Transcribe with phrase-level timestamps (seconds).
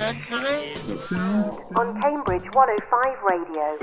[0.00, 0.16] On
[2.00, 3.76] Cambridge 105 Radio.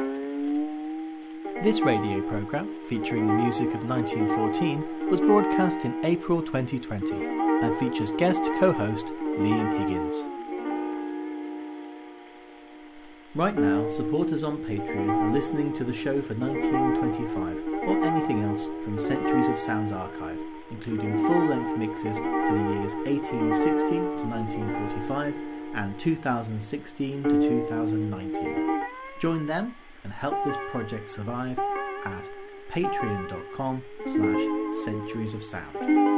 [1.61, 8.11] This radio programme, featuring the music of 1914, was broadcast in April 2020 and features
[8.13, 9.07] guest co host
[9.37, 10.25] Liam Higgins.
[13.35, 18.65] Right now, supporters on Patreon are listening to the show for 1925 or anything else
[18.83, 20.39] from Centuries of Sound's archive,
[20.71, 28.81] including full length mixes for the years 1860 to 1945 and 2016 to 2019.
[29.19, 31.59] Join them and help this project survive
[32.05, 32.29] at
[32.71, 36.08] patreon.com slash centuries of sound.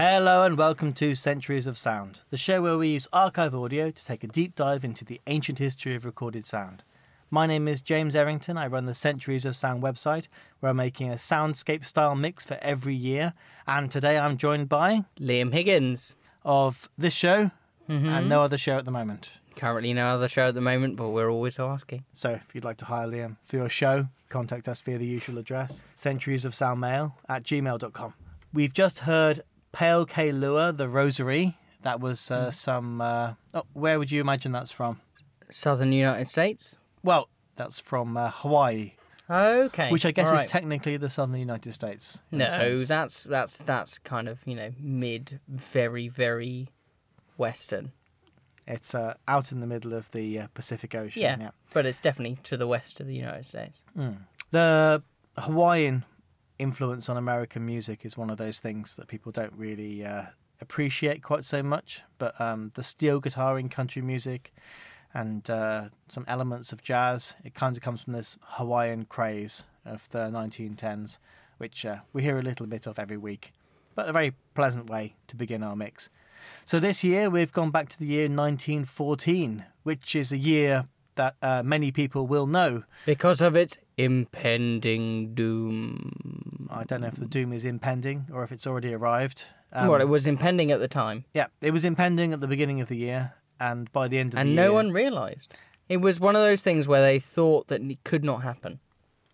[0.00, 4.04] Hello and welcome to Centuries of Sound, the show where we use archive audio to
[4.04, 6.84] take a deep dive into the ancient history of recorded sound.
[7.32, 8.56] My name is James Errington.
[8.56, 10.28] I run the Centuries of Sound website,
[10.60, 13.32] where I'm making a soundscape style mix for every year.
[13.66, 16.14] And today I'm joined by Liam Higgins.
[16.44, 17.50] of this show
[17.90, 18.06] Mm-hmm.
[18.08, 19.32] and no other show at the moment.
[19.56, 22.04] Currently no other show at the moment, but we're always asking.
[22.12, 25.38] So if you'd like to hire Liam for your show, contact us via the usual
[25.38, 28.14] address, centuries of sound mail at gmail.com.
[28.52, 29.40] We've just heard
[29.72, 31.56] Pale K Lua, The Rosary.
[31.82, 33.00] That was uh, some.
[33.00, 35.00] Uh, oh, where would you imagine that's from?
[35.50, 36.76] Southern United States.
[37.02, 38.92] Well, that's from uh, Hawaii,
[39.30, 39.90] Okay.
[39.90, 40.44] which I guess alright.
[40.44, 42.18] is technically the southern United States.
[42.32, 46.68] No, that's that's that's kind of you know mid, very very
[47.36, 47.92] western.
[48.66, 51.22] It's uh, out in the middle of the uh, Pacific Ocean.
[51.22, 53.78] Yeah, but it's definitely to the west of the United States.
[54.50, 55.02] The
[55.38, 56.04] Hawaiian
[56.58, 60.24] influence on American music is one of those things that people don't really uh,
[60.60, 62.02] appreciate quite so much.
[62.18, 64.52] But um, the steel guitar in country music
[65.14, 70.08] and uh, some elements of jazz, it kind of comes from this Hawaiian craze of
[70.10, 71.18] the 1910s,
[71.58, 73.52] which uh, we hear a little bit of every week.
[73.94, 76.08] But a very pleasant way to begin our mix.
[76.64, 80.86] So this year we've gone back to the year 1914, which is a year
[81.18, 86.68] that uh, many people will know Because of its impending doom.
[86.70, 89.44] I don't know if the doom is impending or if it's already arrived.
[89.72, 92.80] Um, well, it was impending at the time, yeah, it was impending at the beginning
[92.80, 94.92] of the year, and by the end of and the no year, And no one
[94.92, 95.54] realised.
[95.90, 98.78] It was one of those things where they thought that it could not happen,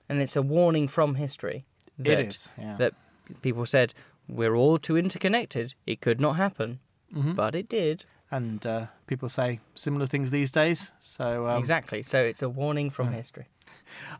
[0.08, 1.64] and it's a warning from history.
[1.98, 2.48] That, it is.
[2.58, 2.76] Yeah.
[2.78, 2.94] That
[3.42, 3.94] people said
[4.28, 5.74] we're all too interconnected.
[5.86, 6.80] It could not happen,
[7.14, 7.36] Mhm.
[7.36, 8.04] but it did.
[8.34, 10.90] And uh, people say similar things these days.
[11.00, 12.02] So um, exactly.
[12.02, 13.46] So it's a warning from history.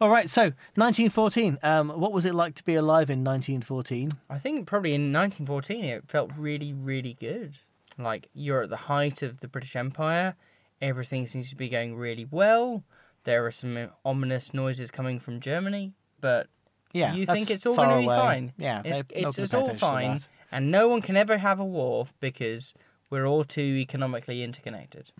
[0.00, 0.30] All right.
[0.30, 0.42] So
[0.76, 1.58] 1914.
[1.62, 4.12] Um, what was it like to be alive in 1914?
[4.30, 7.58] I think probably in 1914 it felt really, really good.
[7.98, 10.34] Like you're at the height of the British Empire.
[10.80, 12.84] everything seems to be going really well.
[13.24, 16.46] There are some ominous noises coming from Germany, but
[16.92, 18.52] Yeah, you think it's all going to be fine.
[18.58, 20.20] Yeah, it's it's, it's all fine,
[20.52, 22.74] and no one can ever have a war because
[23.14, 25.12] we're all too economically interconnected.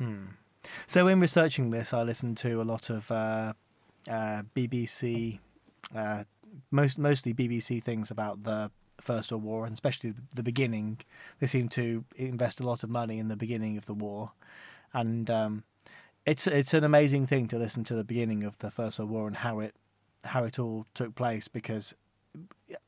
[0.89, 3.53] So in researching this, I listened to a lot of uh,
[4.11, 5.39] uh, BBC,
[5.95, 6.25] uh,
[6.73, 10.99] most mostly BBC things about the First World War, and especially the beginning.
[11.39, 14.33] They seem to invest a lot of money in the beginning of the war,
[14.93, 15.63] and um,
[16.27, 19.27] it's it's an amazing thing to listen to the beginning of the First World War
[19.29, 19.77] and how it
[20.25, 21.95] how it all took place because.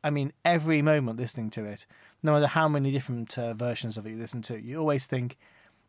[0.02, 1.86] I mean, every moment listening to it,
[2.22, 5.36] no matter how many different uh, versions of it you listen to, you always think,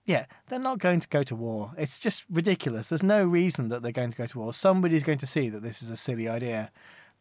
[0.05, 1.71] yeah, they're not going to go to war.
[1.77, 2.89] It's just ridiculous.
[2.89, 4.53] There's no reason that they're going to go to war.
[4.53, 6.71] Somebody's going to see that this is a silly idea.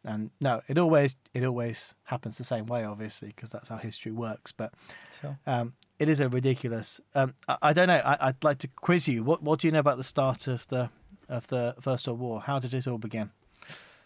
[0.05, 4.12] And no, it always it always happens the same way, obviously, because that's how history
[4.12, 4.53] works.
[4.53, 4.73] But
[5.21, 5.37] Sure.
[5.49, 7.00] um, it is a ridiculous.
[7.15, 8.03] Um, I, I don't know.
[8.05, 9.25] I, I'd like to quiz you.
[9.25, 10.91] What What do you know about the start of the
[11.29, 12.41] of the First World War?
[12.41, 13.31] How did it all begin?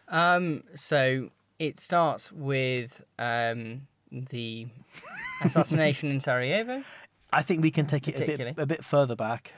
[0.09, 1.31] Um, so
[1.61, 4.67] it starts with um, the
[5.45, 6.83] assassination in Sarajevo.
[7.33, 9.53] I think we can take it a bit a bit further back.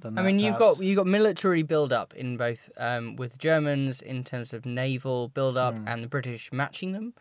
[0.00, 0.78] Than I that, mean, you've perhaps.
[0.78, 5.28] got you've got military build up in both um, with Germans in terms of naval
[5.28, 5.88] build up Hmm.
[5.88, 7.12] and the British matching them,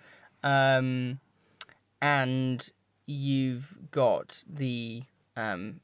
[0.43, 1.19] um,
[2.01, 2.71] and
[3.07, 5.03] you've got the
[5.35, 5.81] um,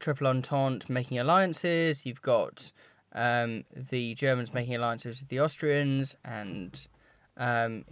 [0.00, 2.04] Triple Entente making alliances.
[2.04, 2.72] You've got
[3.18, 6.86] um, the Germans making alliances with the Austrians, and
[7.36, 7.84] um,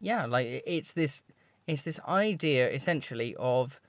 [0.00, 1.22] yeah, like it's this
[1.66, 3.80] it's this idea essentially of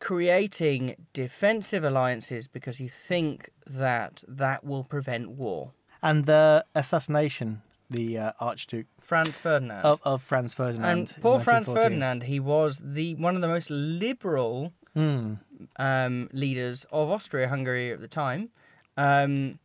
[0.00, 5.72] creating defensive alliances because you think that that will prevent war.
[6.02, 9.82] and the assassination, the uh, Archduke Franz Ferdinand.
[9.82, 10.90] of, of Franz Ferdinand.
[10.90, 15.34] and poor Franz Ferdinand, he was the one of the most liberal Hmm.
[15.76, 18.50] um, leaders of Austria-Hungary at the time.
[18.96, 19.58] Um,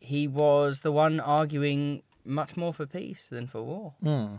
[0.00, 3.94] he was the one arguing much more for peace than for war.
[4.02, 4.36] Hmm.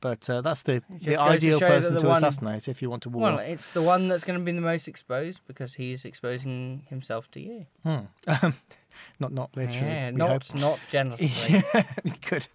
[0.00, 2.90] But uh, that's the, the goes to ideal person the to one- assassinate if you
[2.90, 3.22] want to war.
[3.22, 7.30] Well, it's the one that's going to be the most exposed because he's exposing himself
[7.32, 7.66] to you.
[7.82, 7.98] Hmm.
[8.42, 8.54] Um,
[9.18, 9.80] not not literally.
[9.80, 10.60] Yeah, not hope.
[10.60, 11.32] not generously.
[11.74, 11.82] Yeah,
[12.28, 12.46] good.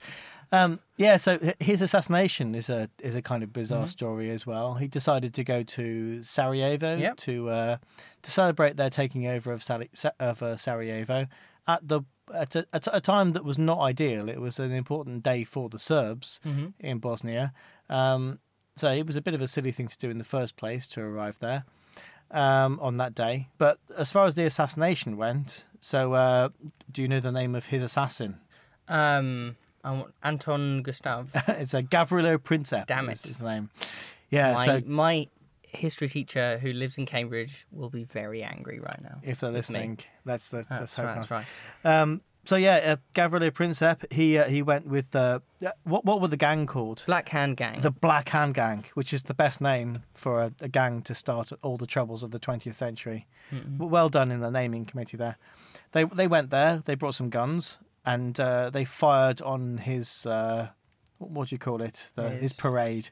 [0.51, 3.87] Um, yeah, so his assassination is a is a kind of bizarre Mm-hmm.
[3.89, 4.73] story as well.
[4.75, 7.17] He decided to go to Sarajevo Yep.
[7.17, 7.77] to uh,
[8.23, 11.27] to celebrate their taking over of Sali- Sa- of uh, Sarajevo
[11.67, 12.01] at the
[12.33, 14.27] at a, at a time that was not ideal.
[14.29, 16.73] It was an important day for the Serbs Mhm.
[16.79, 17.53] in Bosnia.
[17.89, 18.39] Um,
[18.75, 20.87] so it was a bit of a silly thing to do in the first place
[20.89, 21.63] to arrive there
[22.31, 23.49] um, on that day.
[23.57, 26.49] But as far as the assassination went, so uh,
[26.91, 28.39] do you know the name of his assassin?
[28.87, 31.31] Um, Want Anton Gustav.
[31.47, 32.87] it's a Gavrilo Princip.
[32.87, 33.21] Damn it.
[33.21, 33.69] his name.
[34.29, 34.53] Yeah.
[34.53, 35.27] my so my
[35.63, 39.19] history teacher who lives in Cambridge will be very angry right now.
[39.23, 41.15] if they're listening, let's let's, let's That's right.
[41.15, 41.45] That's right.
[41.85, 44.11] Um, so yeah, uh, Gavrilo Princip.
[44.11, 45.39] He uh, he went with uh,
[45.83, 47.03] what what were the gang called?
[47.05, 47.81] Black Hand Gang.
[47.81, 51.51] The Black Hand Gang, which is the best name for a, a gang to start
[51.61, 53.27] all the troubles of the 20th century.
[53.51, 55.37] W Well done in the naming committee there.
[55.91, 56.81] They they went there.
[56.85, 57.77] They brought some guns
[58.13, 60.67] and uh, they fired on his uh,
[61.19, 62.11] what, do you call it?
[62.15, 63.09] The, his, His- parade.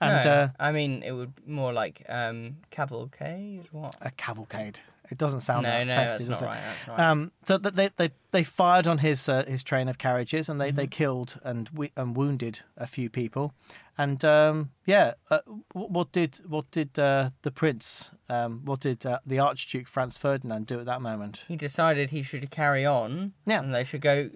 [0.00, 3.64] And no, uh, I mean it would more like um, cavalcade.
[3.72, 3.94] What?
[4.02, 4.78] a cavalcade.
[5.10, 6.60] It doesn't sound No, that no, festive, that's not right.
[6.60, 7.00] That's right.
[7.00, 10.68] Um, so they, they they fired on his uh, his train of carriages and they,
[10.68, 10.76] Mm-hmm.
[10.76, 13.54] they killed and we, and wounded a few people,
[13.98, 15.38] and um, yeah, uh,
[15.72, 20.66] what, did what did uh, the prince um, what did uh, the Archduke Franz Ferdinand
[20.66, 21.44] do at that moment?
[21.48, 23.32] he decided he should carry on.
[23.46, 23.60] Yeah.
[23.60, 24.30] And they should go.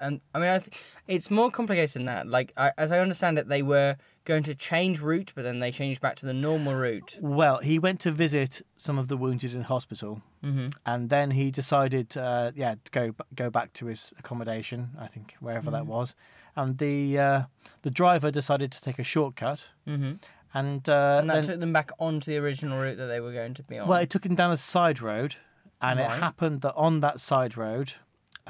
[0.00, 0.74] And I mean, I th-
[1.08, 2.26] it's more complicated than that.
[2.26, 5.70] Like, I, as I understand it, they were going to change route, but then they
[5.70, 7.18] changed back to the normal route.
[7.20, 11.50] Well, he went to visit some of the wounded in hospital, hmm and then he
[11.50, 14.90] decided, uh, yeah, to go go back to his accommodation.
[14.98, 16.14] I think wherever that was,
[16.56, 17.42] and the uh,
[17.82, 20.12] the driver decided to take a shortcut, hmm
[20.52, 23.32] and, uh, And that then- took them back onto the original route that they were
[23.32, 23.86] going to be on.
[23.86, 25.36] Well, it took him down a side road,
[25.80, 27.92] and it happened that on that side road,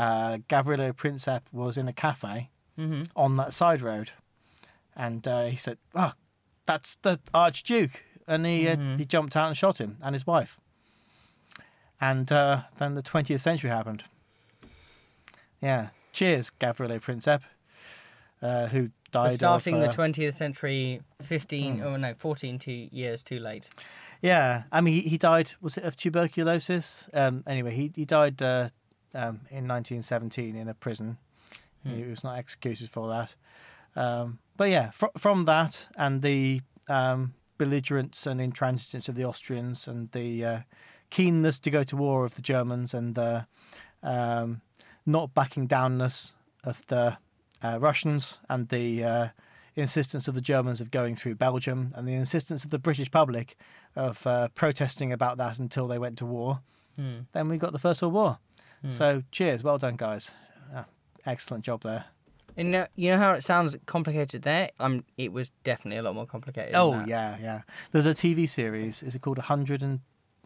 [0.02, 4.08] uh, Gavrilo Princip was in a cafe hmm on that side road,
[4.96, 6.12] and uh, he said, "Oh,
[6.66, 10.58] that's the Archduke," and he uh, he jumped out and shot him and his wife.
[12.00, 14.04] And uh, then the 20th century happened.
[15.60, 17.42] Yeah, cheers, Gavrilo Princip,
[18.40, 19.34] uh, who We're died.
[19.34, 21.84] starting of, the uh, 20th century 15, Hmm.
[21.84, 23.68] oh no, 14 two years too late.
[24.22, 25.52] Yeah, I mean, he, he died.
[25.60, 27.08] Was it of tuberculosis?
[27.12, 28.70] Um, anyway, he he died uh,
[29.14, 31.18] um, in 1917 in a prison.
[31.84, 33.34] He was not executed for that.
[33.96, 39.88] Um, but yeah, fr- from that and the um, belligerence and intransigence of the Austrians
[39.88, 40.60] and the uh,
[41.08, 43.46] keenness to go to war of the Germans and the
[44.02, 44.60] um,
[45.06, 46.32] not backing downness
[46.64, 47.16] of the
[47.62, 49.28] uh, Russians and the uh,
[49.74, 53.56] insistence of the Germans of going through Belgium and the insistence of the British public
[53.96, 56.60] of uh, protesting about that until they went to war,
[56.96, 57.20] Hmm.
[57.32, 58.38] then we got the First World War.
[58.88, 60.30] So cheers, well done, guys.
[60.74, 60.86] Ah,
[61.26, 62.06] excellent job there.
[62.56, 64.70] And you know, you know how it sounds complicated there?
[64.80, 66.74] Um, it was definitely a lot more complicated.
[66.74, 67.60] Oh yeah, yeah.
[67.92, 69.02] There's a TV series.
[69.02, 70.00] Is it called 100 and?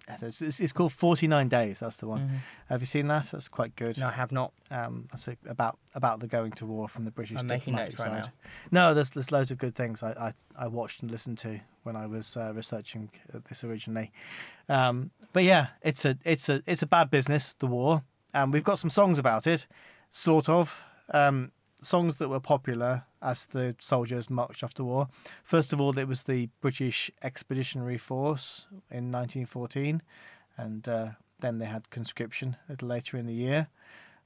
[0.06, 1.80] It's, called 49 Days.
[1.80, 2.42] That's the one.
[2.68, 3.30] Have you seen that?
[3.32, 3.96] That's quite good.
[3.96, 4.02] Mm-hmm.
[4.02, 4.52] No, I have not.
[4.70, 7.98] Um, that's a, about about the going to war from the British I'm making notes
[7.98, 8.32] right side.
[8.70, 11.96] No, there's there's loads of good things I, I, I watched and listened to when
[11.96, 14.12] I was uh, researching uh, this originally.
[14.68, 17.54] Um, but yeah, it's a it's a it's a bad business.
[17.58, 18.02] The war,
[18.34, 19.66] and we've got some songs about it,
[20.10, 20.74] sort of.
[21.10, 25.08] Um, songs that were popular as the soldiers marched off to war.
[25.42, 30.02] First of all, it was the British Expeditionary Force in 1914,
[30.56, 31.08] and uh,
[31.40, 33.68] then they had conscription a little later in the year.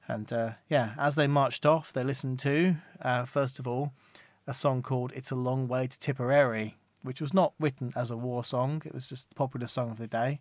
[0.06, 3.92] And uh, yeah, as they marched off, they listened to, uh, first of all,
[4.46, 8.16] a song called It's a Long Way to Tipperary, which was not written as a
[8.16, 10.40] war song, it was just a popular song of the day.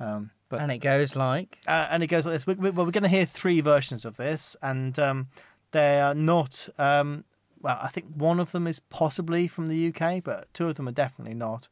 [0.00, 1.58] Um, but And it goes like.
[1.66, 2.46] uh, and it goes like this.
[2.46, 5.28] We, we, well, we're going to hear three versions of this, and um,
[5.72, 6.68] they are not.
[6.78, 7.24] Um,
[7.60, 10.88] well, I think one of them is possibly from the UK, but two of them
[10.88, 11.68] are definitely not.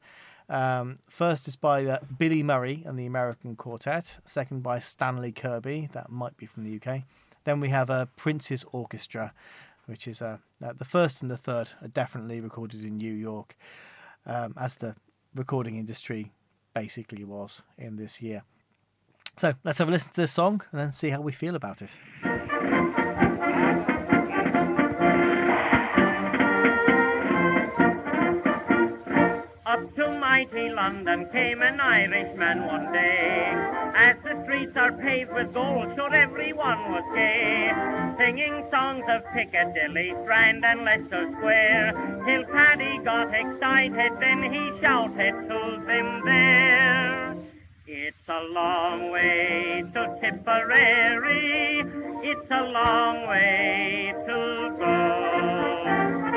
[0.48, 4.18] Um, first is by uh, Billy Murray and the American Quartet.
[4.26, 7.02] Second by Stanley Kirkby, that might be from the UK.
[7.44, 9.32] Then we have uh, Prince's Orchestra,
[9.86, 13.56] which is uh, uh, the first and the third are definitely recorded in New York,
[14.26, 14.94] um, as the
[15.34, 16.32] recording industry
[16.74, 18.42] basically was in this year.
[19.36, 21.82] So let's have a listen to this song and then see how we feel about
[21.82, 21.90] it.
[30.32, 33.52] Mighty London came an Irishman one day.
[33.94, 37.68] As the streets are paved with gold, sure everyone was gay.
[38.16, 41.92] Singing songs of Piccadilly, Strand and Leicester Square.
[42.24, 45.60] Till Paddy got excited, then he shouted to
[45.90, 47.36] them there.
[47.86, 51.84] It's a long way to Tipperary.
[52.30, 54.40] It's a long way to
[54.80, 54.96] go.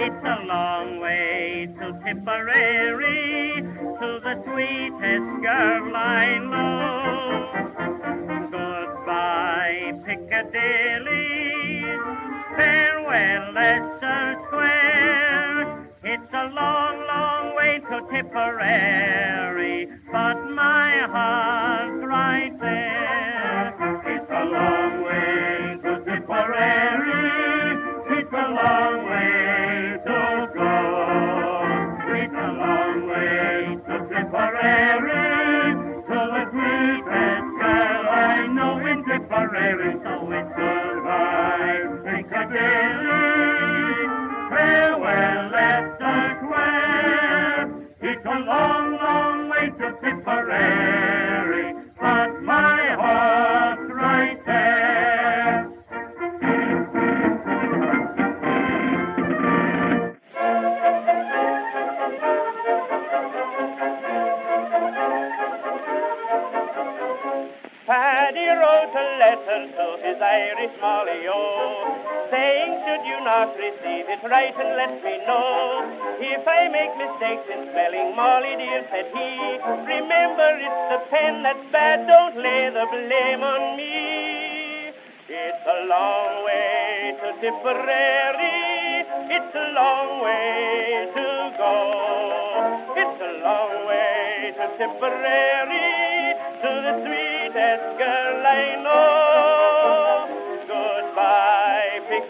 [0.05, 1.34] It's a long way
[1.67, 7.51] to Tipperary, to the sweetest girl I know.
[8.51, 11.81] Goodbye, Piccadilly.
[12.55, 15.89] Farewell, Leicester Square.
[16.03, 21.74] It's a long, long way to Tipperary, but my heart's
[70.25, 71.85] Irish Molly, oh,
[72.33, 75.85] saying, should you not receive it, write and let me know.
[76.17, 79.29] If I make mistakes in spelling, Molly dear, said he,
[79.85, 84.97] remember it's the pen that's bad, don't lay the blame on me.
[85.29, 91.75] It's a long way to Tipperary, it's a long way to go.
[92.97, 96.33] It's a long way to Tipperary,
[96.65, 99.34] to the sweetest girl I know.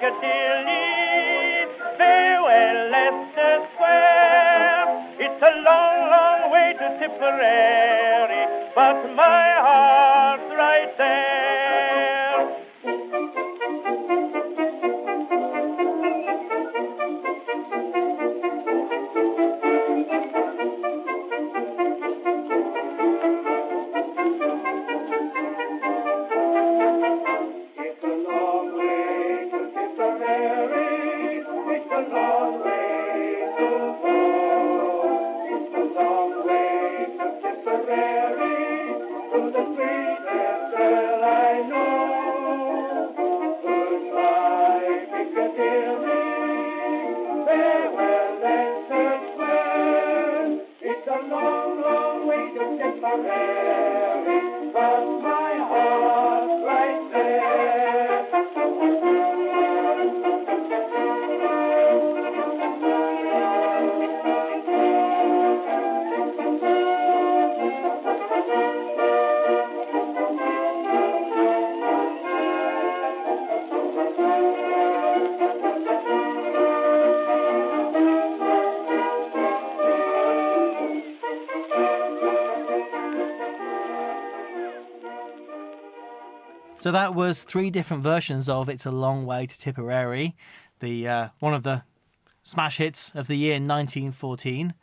[0.06, 1.66] Piccadilly,
[1.98, 4.86] farewell, Leicester Square.
[5.18, 11.35] It's a long, long way to Tipperary, but my heart's right there.
[86.86, 90.36] So that was three different versions of "It's a Long Way to Tipperary,"
[90.82, 91.82] the uh, one of the
[92.44, 94.76] smash hits of the year 1914.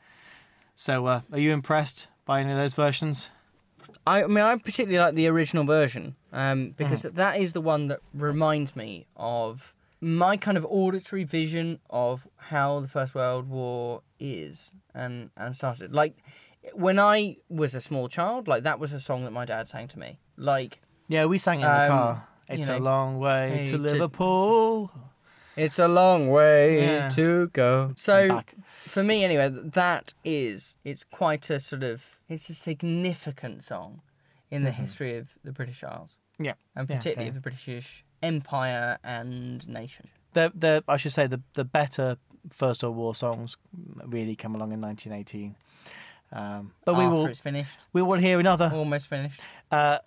[0.75, 3.29] So, uh, are you impressed by any of those versions?
[4.05, 7.87] I, I mean, I particularly like the original version um, because that is the one
[7.87, 14.03] that reminds me of my kind of auditory vision of how the First World War
[14.19, 15.95] is and and started.
[15.95, 16.17] Like
[16.73, 19.87] when I was a small child, like that was a song that my dad sang
[19.87, 20.19] to me.
[20.37, 20.81] Like
[21.13, 22.29] Yeah, we sang it in the Um, car.
[22.49, 24.91] It's know, a long way hey, to Liverpool.
[25.57, 27.09] it's a long way Yeah.
[27.11, 27.93] to go.
[27.97, 28.41] So
[28.95, 29.49] for me anyway
[29.83, 34.01] that is it's quite a sort of it's a significant song
[34.51, 37.29] in the history of the british isles Yeah, and particularly yeah.
[37.29, 42.17] of the british empire and nation the the I should say the the better
[42.51, 43.57] First World War songs
[44.17, 45.55] really come along in 1918.
[46.33, 49.41] Um, but we after will it's finished we will hear another almost finished
[49.71, 49.99] uh,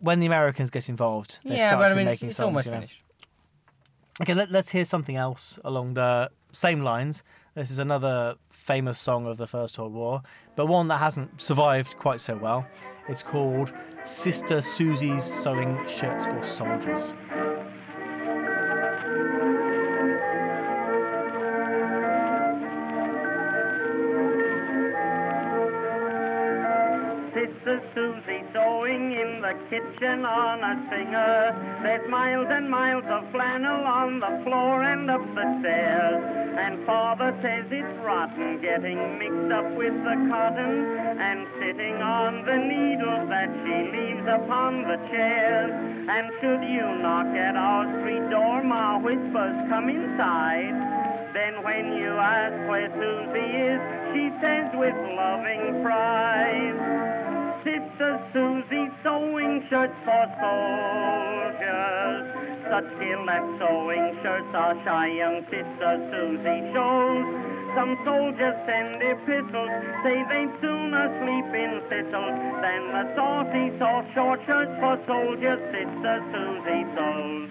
[0.00, 1.38] when the Americans get involved.
[1.44, 2.78] They yeah start but to i mean it's, making it's songs, almost you know.
[2.78, 3.02] finished
[4.22, 7.22] Okay, let, let's hear something else along the same lines.
[7.54, 10.22] This is another famous song of the First World War,
[10.56, 12.66] but one that hasn't survived quite so well.
[13.08, 13.74] It's called
[14.04, 17.12] Sister Susie's Sewing Shirts for Soldiers.
[29.70, 31.54] Kitchen on a singer.
[31.82, 36.22] There's miles and miles of flannel on the floor and up the stairs.
[36.56, 40.74] And father says it's rotten getting mixed up with the cotton
[41.18, 45.70] and sitting on the needles that she leaves upon the chairs.
[46.06, 50.74] And should you knock at our street door, Ma whispers, come inside.
[51.34, 53.80] Then when you ask where Susie is,
[54.14, 57.05] she says with loving pride,
[57.96, 62.28] Sister Susie sewing shirts for soldiers.
[62.68, 67.24] Such at sewing shirts our shy young Sister Susie shows.
[67.72, 69.72] Some soldiers send epistles,
[70.04, 76.20] say they'd sooner sleep in thistles than the saucy soft short shirts for soldiers Sister
[76.36, 77.48] Susie sews.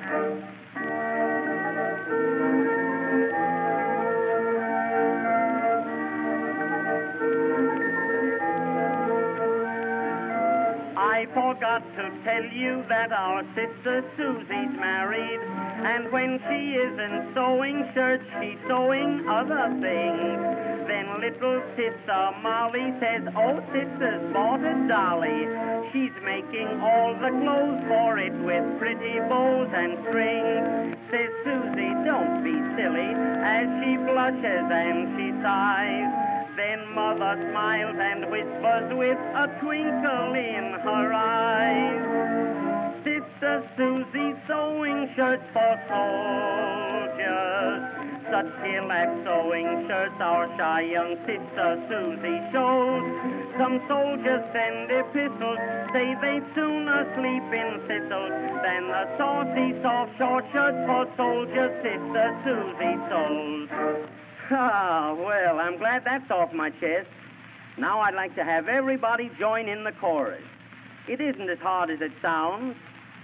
[11.16, 17.88] I forgot to tell you that our sister Susie's married, and when she isn't sewing
[17.96, 20.44] shirts, she's sewing other things.
[20.92, 25.48] Then little sister Molly says, Oh, sister's bought a dolly.
[25.96, 31.00] She's making all the clothes for it with pretty bows and strings.
[31.16, 36.25] Says Susie, don't be silly, as she blushes and she sighs.
[36.56, 42.00] Then mother smiles and whispers with a twinkle in her eyes.
[43.04, 46.56] Sister Susie sewing shirts for soldiers.
[48.32, 53.04] Such at sewing shirts our shy young sister Susie shows.
[53.60, 55.60] Some soldiers send epistles,
[55.92, 58.32] say they'd sooner sleep in thistles
[58.64, 64.25] than the saucy soft short shirts for soldiers sister Susie sews.
[64.52, 67.10] Ah, well, I'm glad that's off my chest.
[67.78, 70.44] Now I'd like to have everybody join in the chorus.
[71.08, 72.76] It isn't as hard as it sounds,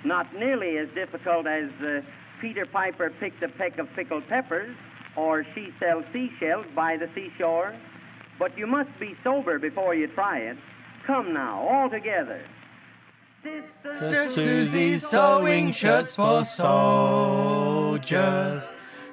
[0.04, 2.02] not nearly as difficult as uh,
[2.42, 4.76] Peter Piper picked a peck of pickled peppers
[5.16, 7.76] or she sells seashells by the seashore.
[8.40, 10.58] But you must be sober before you try it.
[11.06, 12.42] Come now, all together.
[13.94, 16.76] Sister Susie's sewing shirts for soldiers.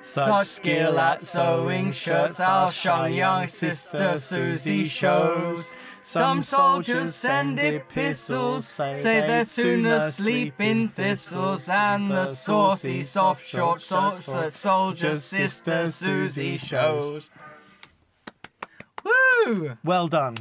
[0.09, 2.73] Such skill at sewing shirts our
[3.11, 5.75] young sister Susie shows.
[6.03, 13.83] Some soldiers send epistles, say they'd sooner sleep in thistles than the saucy, soft, short
[13.83, 17.31] shorts that soldiers sister Susie shows.
[19.05, 19.77] Woo!
[19.85, 20.38] Well done.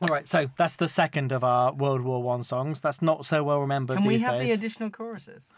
[0.00, 2.80] All right, so that's the second of our World War One songs.
[2.80, 4.48] That's not so well remembered Can we these have days.
[4.48, 5.50] the additional choruses?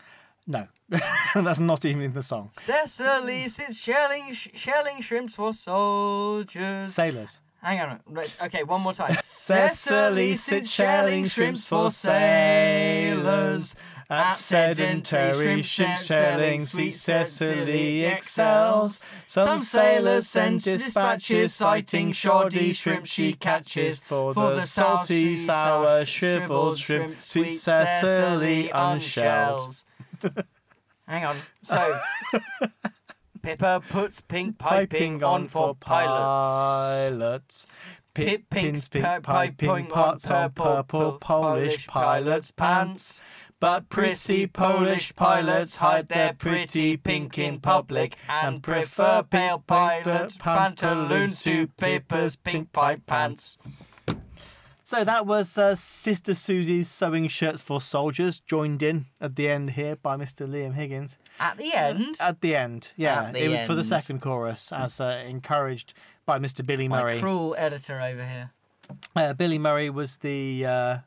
[0.46, 0.66] No,
[1.34, 2.50] that's not even in the song.
[2.52, 6.94] Cecily is shelling, sh- shelling shrimps for soldiers.
[6.94, 7.40] Sailors.
[7.62, 8.00] Hang on.
[8.06, 9.16] Let's, okay, one more time.
[9.22, 13.74] Cecily sits shelling shrimps for sailors.
[14.10, 19.02] At sedentary shrimp shelling, sweet Cecily excels.
[19.26, 24.00] Some sailors send dispatches citing shoddy shrimp she catches.
[24.00, 29.86] For the salty, sour, shriveled shrimp, sweet Cecily unshells.
[31.06, 31.36] Hang on.
[31.62, 32.00] So,
[33.42, 37.10] Pippa puts pink piping on for pilots.
[37.10, 37.66] pilots.
[38.14, 43.22] Pip pins pink pi- piping parts on purple purple Polish pilots' pants.
[43.60, 51.42] But prissy Polish pilots hide their pretty pink in public and prefer pale pilot pantaloons
[51.42, 53.56] to Pippa's pink pipe pants.
[54.86, 59.70] So that was uh, Sister Susie's Sewing Shirts for Soldiers, joined in at the end
[59.70, 60.46] here by Mr.
[60.46, 61.16] Liam Higgins.
[61.40, 65.00] At the end, At the end, yeah, the it was for the second chorus, as
[65.00, 65.94] uh, encouraged
[66.26, 66.64] by Mr.
[66.64, 67.14] Billy Murray.
[67.14, 68.50] my cruel editor over here.
[69.16, 70.98] Uh, Billy Murray was the uh,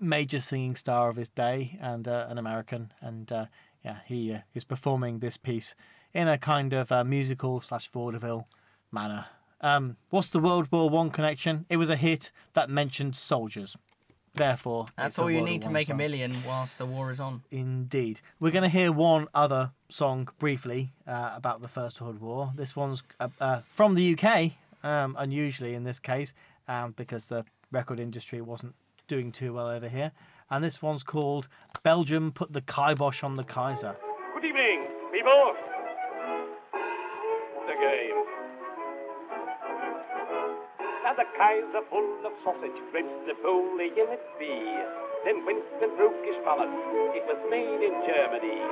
[0.00, 3.46] major singing star of his day and uh, an American, and uh,
[3.84, 5.74] yeah, he uh, is performing this piece
[6.14, 8.46] in a kind of uh, musical slash vaudeville
[8.92, 9.26] manner.
[9.60, 11.66] Um, what's the World War One connection?
[11.68, 13.76] It was a hit that mentioned soldiers.
[14.34, 16.76] Therefore, That's it's a all you World need to War One make a million whilst
[16.78, 17.42] the war is on.
[17.50, 18.20] Indeed.
[18.38, 22.52] We're going to hear one other song briefly uh, about the First World War.
[22.54, 26.34] This one's uh, uh, from the UK, um, unusually in this case,
[26.68, 28.74] um, because the record industry wasn't
[29.08, 30.12] doing too well over here.
[30.50, 31.48] And this one's called
[31.82, 33.96] Belgium Put the Kibosh on the Kaiser.
[34.34, 35.54] Good evening, people.
[37.66, 38.25] The game.
[41.16, 44.52] The Kaiser full of sausage, Prince Napoleon it be.
[45.26, 46.70] Then Winston broke his promise,
[47.18, 48.62] it was made in Germany.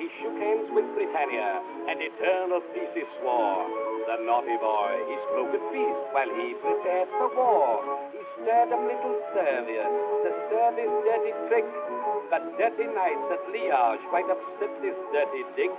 [0.00, 1.60] He shook hands with Britannia,
[1.92, 3.68] and eternal peace he swore.
[4.08, 7.84] The naughty boy, he spoke at peace while he prepared for war.
[8.16, 10.10] He stirred a little servia
[10.50, 11.66] serve his dirty trick.
[12.28, 15.72] But dirty nights at Liège quite upset this dirty dick.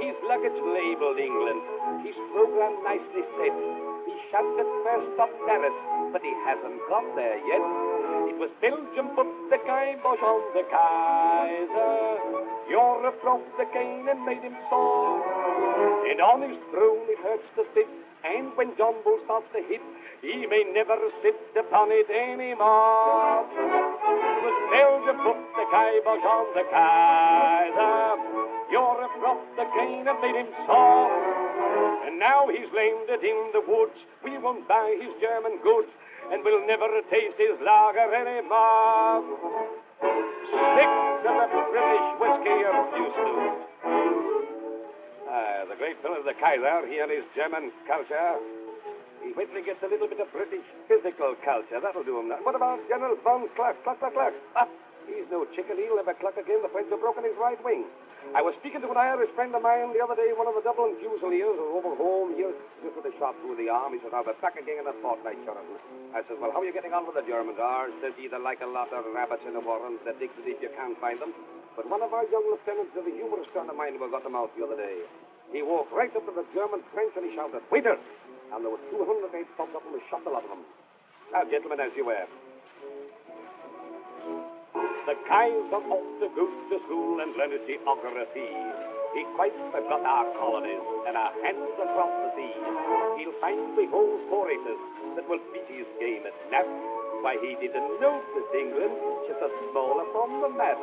[0.00, 1.62] His luggage labeled England,
[2.04, 3.56] his program nicely set.
[4.04, 5.76] He shouted first off Paris,
[6.12, 7.95] but he hasn't got there yet.
[8.36, 12.20] Was Belgium put the kibosh on the Kaiser.
[12.68, 15.24] Europe dropped the cane and made him sore.
[16.04, 17.88] And on his throne it hurts to sit.
[18.28, 19.80] And when John Bull starts to hit,
[20.20, 23.48] he may never sit upon it anymore.
[23.48, 28.20] It was Belgium put the kibosh on the Kaiser.
[28.68, 31.08] Europe dropped the cane and made him sore.
[32.04, 33.96] And now he's landed in the woods.
[34.20, 35.88] We won't buy his German goods,
[36.32, 39.22] and we'll never taste his lager anymore.
[40.00, 43.28] Stick to the British whiskey refuse to.
[45.28, 48.38] Ah, the great fellow, the Kaiser, he and his German culture.
[49.22, 51.80] He wait till he gets a little bit of British physical culture.
[51.82, 52.28] That'll do him.
[52.28, 52.38] Now.
[52.42, 53.74] What about General von Kluck?
[53.82, 54.34] Kluck, Kluck, Kluck.
[54.54, 54.68] Ah,
[55.06, 55.78] he's no chicken.
[55.78, 56.60] He'll never cluck again.
[56.62, 57.86] The French have broken his right wing.
[58.34, 60.64] I was speaking to an Irish friend of mine the other day, one of the
[60.66, 62.50] Dublin Fusiliers, over home here,
[62.82, 63.94] just with a shot through the arm.
[63.94, 65.78] He said, I'll be back again in a fortnight, Jonathan.
[66.10, 67.54] I said, well, how are you getting on with the Germans?
[67.62, 70.02] Ah, says he, they're like a lot of rabbits in the warrens.
[70.02, 71.30] They dig as if you can't find them.
[71.78, 74.50] But one of our young lieutenants of a humorous turn of mind got them out
[74.58, 75.06] the other day.
[75.52, 78.02] He walked right up to the German trench and he shouted, Waiters!
[78.50, 80.64] And there were 208 popped up and we shot a lot of them.
[81.32, 82.26] Now, gentlemen, as you were.
[85.16, 88.52] The Kaiser ought to go to school and learn his geography.
[89.16, 92.52] He quite forgot our colonies and our hands across the sea.
[93.16, 94.82] He'll find we hold four acres
[95.16, 96.68] that will beat his game at nap.
[97.24, 98.92] Why, he didn't notice England,
[99.24, 100.76] just a smaller from the map.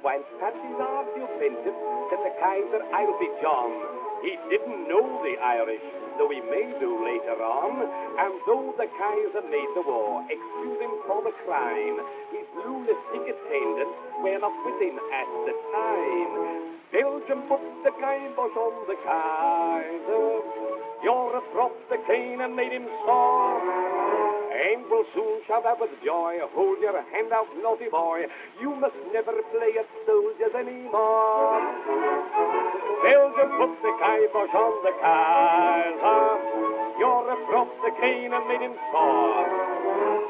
[0.00, 1.76] While Patsy's argumentative,
[2.08, 3.68] said the Kaiser, I'll be John.
[4.24, 5.84] He didn't know the Irish,
[6.16, 7.76] though he may do later on.
[8.16, 12.00] And though the Kaiser made the war, excuse him for the crime.
[12.32, 16.32] His lunatic attendants were not with him at the time.
[16.88, 20.40] Belgium put the kibosh on the Kaiser.
[21.04, 24.13] Europe dropped the cane and made him sore.
[24.54, 28.22] And will soon shout out with joy, hold your hand out, naughty boy.
[28.62, 31.58] You must never play at soldiers anymore.
[33.02, 36.38] Belgium put the kibosh on the Kaiser.
[37.02, 39.50] Europe dropped the cane and made him sore.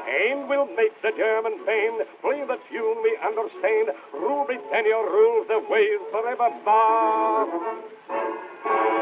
[0.09, 3.93] And we'll make the German band play the tune we understand.
[4.09, 7.45] Rule Britannia rules the ways forevermore.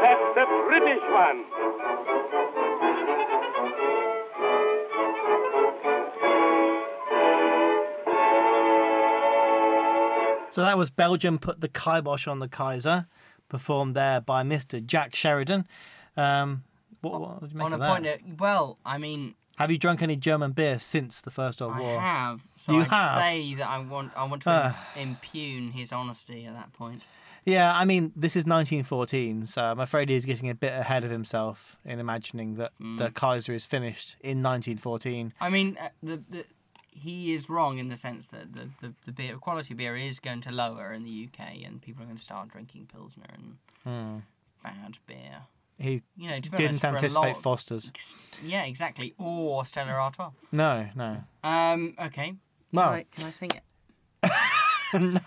[0.04, 1.48] That's the British one.
[10.54, 13.06] So that was Belgium Put the Kibosh on the Kaiser,
[13.48, 14.84] performed there by Mr.
[14.86, 15.66] Jack Sheridan.
[16.16, 16.62] Um,
[17.00, 17.88] What, what did you make On of a that?
[17.90, 21.76] point, of, well, I mean, Have you drunk any German beer since the First World
[21.76, 21.88] War?
[21.88, 22.00] I War?
[22.00, 22.40] have.
[22.54, 23.14] So You I'd have?
[23.20, 24.86] say that I want I want to Ah.
[24.94, 27.02] impugn his honesty at that point.
[27.44, 31.10] Yeah, I mean, this is 1914, so I'm afraid he's getting a bit ahead of
[31.10, 32.98] himself in imagining that Hmm.
[32.98, 35.32] the Kaiser is finished in 1914.
[35.40, 36.44] I mean, uh, the, the
[36.94, 40.40] he is wrong in the sense that the, the, the beer quality beer is going
[40.42, 44.18] to lower in the UK, and people are going to start drinking pilsner and Hmm.
[44.62, 45.42] bad beer.
[45.78, 47.90] He You know, didn't honest, anticipate lot- Foster's.
[48.42, 49.12] Yeah, exactly.
[49.18, 50.30] Or Stella Artois.
[50.52, 51.24] No, no.
[51.42, 51.94] Um.
[52.00, 52.28] Okay.
[52.28, 52.38] Can,
[52.72, 53.62] Well, I, can I sing it?
[54.94, 55.20] no.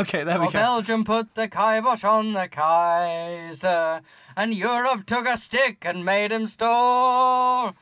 [0.00, 0.58] Okay, there we Well, go.
[0.58, 4.00] Belgium put the kibosh on the Kaiser,
[4.36, 7.74] and Europe took a stick and made him store.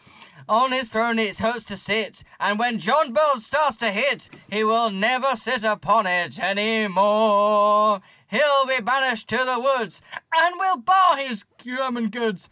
[0.49, 4.65] On his throne its hopes to sit, and when John Bolt starts to hit, he
[4.65, 8.01] will never sit upon it anymore.
[8.29, 10.03] He'll be banished to the woods,
[10.37, 12.49] and we'll bar his German goods,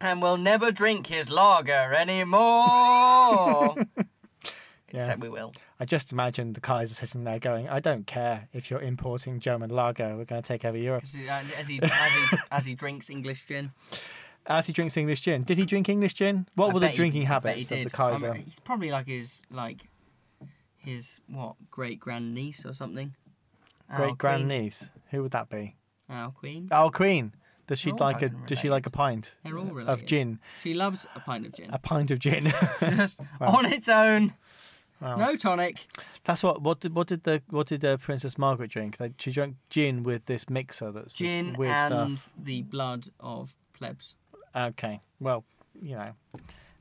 [0.00, 3.76] and we'll never drink his lager anymore.
[4.92, 5.52] Except we will.
[5.78, 9.70] I just imagine the Kaiser sitting there going, I don't care if you're importing German
[9.70, 11.04] lager, we're going to take over Europe.
[11.04, 13.72] As he, uh, as he, as he, as he drinks English gin.
[14.46, 15.42] As he drinks English gin.
[15.44, 16.46] Did he drink English gin?
[16.54, 17.90] What I were the drinking he habits of the.
[17.90, 18.30] Kaiser?
[18.30, 19.86] I mean, he's probably like his like
[20.76, 23.14] his what great grand niece or something.
[23.96, 24.88] Great grand niece.
[25.10, 25.76] Who would that be?
[26.08, 26.68] Our queen.
[26.70, 27.32] Our Queen.
[27.66, 30.40] Does she like a fucking does she like a pint They're all of gin?
[30.60, 31.70] She loves a pint of gin.
[31.70, 32.52] A pint of gin.
[32.80, 34.34] Just on its own.
[35.00, 35.16] Wow.
[35.16, 35.78] No tonic.
[36.24, 38.96] That's what what did what did the what did uh, Princess Margaret drink?
[38.98, 42.34] They, she drank gin with this mixer that's this Gin weird and stuff.
[42.42, 44.16] the blood of plebs.
[44.54, 45.00] Okay.
[45.20, 45.44] Well,
[45.80, 46.12] you know,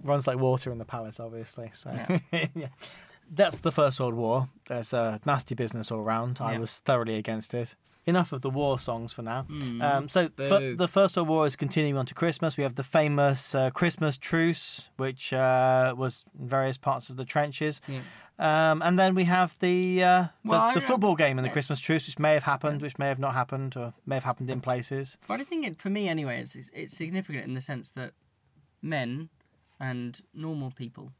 [0.03, 1.71] runs like water in the palace, obviously.
[1.73, 1.91] So
[2.31, 2.67] yeah.
[3.31, 4.49] That's the First World War.
[4.67, 6.39] There's a nasty business all around.
[6.41, 7.75] I was thoroughly against it.
[8.05, 9.45] Enough of the war songs for now.
[9.51, 9.83] Mm.
[9.83, 12.57] Um, so f- the First World War is continuing on to Christmas.
[12.57, 17.25] We have the famous uh, Christmas truce, which uh, was in various parts of the
[17.25, 17.81] trenches.
[17.87, 17.99] Yeah.
[18.39, 21.79] Um, and then we have the uh, Well, the, the football game and the Christmas
[21.79, 24.61] truce, which may have happened, which may have not happened, or may have happened in
[24.61, 25.17] places.
[25.27, 28.13] But I think it, for me anyway, it's, it's it's significant in the sense that
[28.81, 29.27] men
[29.79, 31.11] and normal people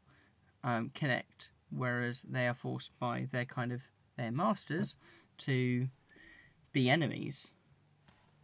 [0.64, 3.82] um, connect, whereas they are forced by their kind of
[4.16, 4.96] their masters
[5.40, 5.88] to
[6.72, 7.48] be enemies,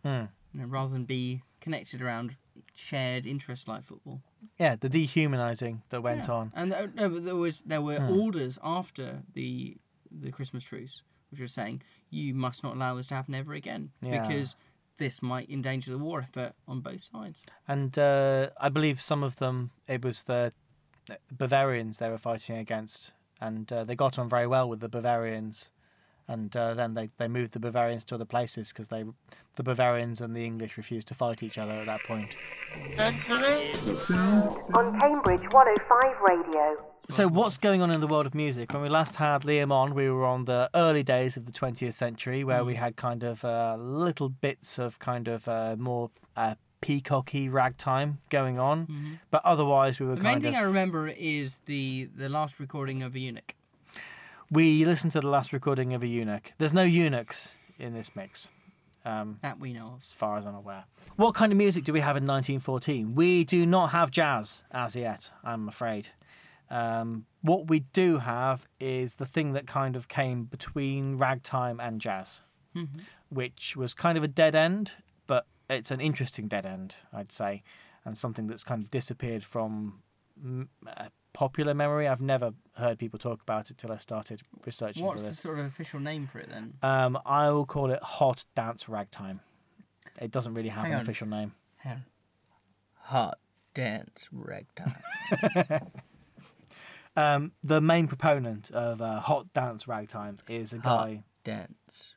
[0.03, 0.25] Hmm.
[0.53, 2.35] you know, rather than be connected around
[2.73, 4.21] shared interests like football.
[4.57, 6.33] Yeah, the dehumanizing that went Yeah.
[6.33, 6.51] on.
[6.55, 8.17] And there, no, but there was there were Hmm.
[8.19, 9.77] orders after the
[10.11, 13.91] the Christmas truce, which were saying you must not allow this to happen ever again
[14.01, 14.21] Yeah.
[14.21, 14.55] because
[14.97, 17.41] this might endanger the war effort on both sides.
[17.67, 20.53] And uh, I believe some of them, it was the
[21.31, 25.69] Bavarians they were fighting against, and uh, they got on very well with the Bavarians.
[26.27, 29.03] And uh, then they, they moved the Bavarians to other places because they
[29.55, 32.35] the Bavarians and the English refused to fight each other at that point.
[34.73, 36.77] On Cambridge 105 Radio.
[37.09, 38.73] So what's going on in the world of music?
[38.73, 41.93] When we last had Liam on, we were on the early days of the 20th
[41.93, 46.55] century, where we had kind of uh, little bits of kind of uh, more uh,
[46.81, 50.61] peacocky ragtime going on, but otherwise we were The main thing of.
[50.61, 53.53] I remember is the the last recording of a eunuch.
[54.51, 56.53] We listened to the last recording of a eunuch.
[56.57, 58.47] There's no eunuchs in this mix.
[59.03, 60.01] Um, That we know of.
[60.01, 60.85] as far as I'm aware.
[61.15, 63.13] What kind of music do we have in 1914?
[63.15, 66.07] We do not have jazz as yet, I'm afraid.
[66.71, 72.01] Um, what we do have is the thing that kind of came between ragtime and
[72.01, 72.41] jazz,
[73.29, 74.91] which was kind of a dead end,
[75.27, 77.61] but it's an interesting dead end, I'd say,
[78.03, 80.01] and something that's kind of disappeared from
[80.87, 82.07] uh, popular memory.
[82.07, 85.59] I've never heard people talk about it till I started researching What's for the sort
[85.59, 86.73] of official name for it then?
[86.81, 89.41] Um, I will call it hot dance ragtime.
[90.19, 91.03] It doesn't really have Hang an on.
[91.03, 91.53] official name.
[91.77, 92.05] Hang on.
[92.95, 93.39] Hot
[93.73, 94.95] dance ragtime.
[97.17, 102.14] Um, the main proponent of uh, hot dance ragtime is a Hot guy dance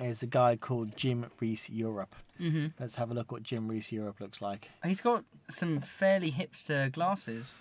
[0.00, 2.14] is a guy called Jim Reese Europe.
[2.38, 4.70] hmm Let's have a look what Jim Reese Europe looks like.
[4.84, 7.56] He's got some fairly hipster glasses.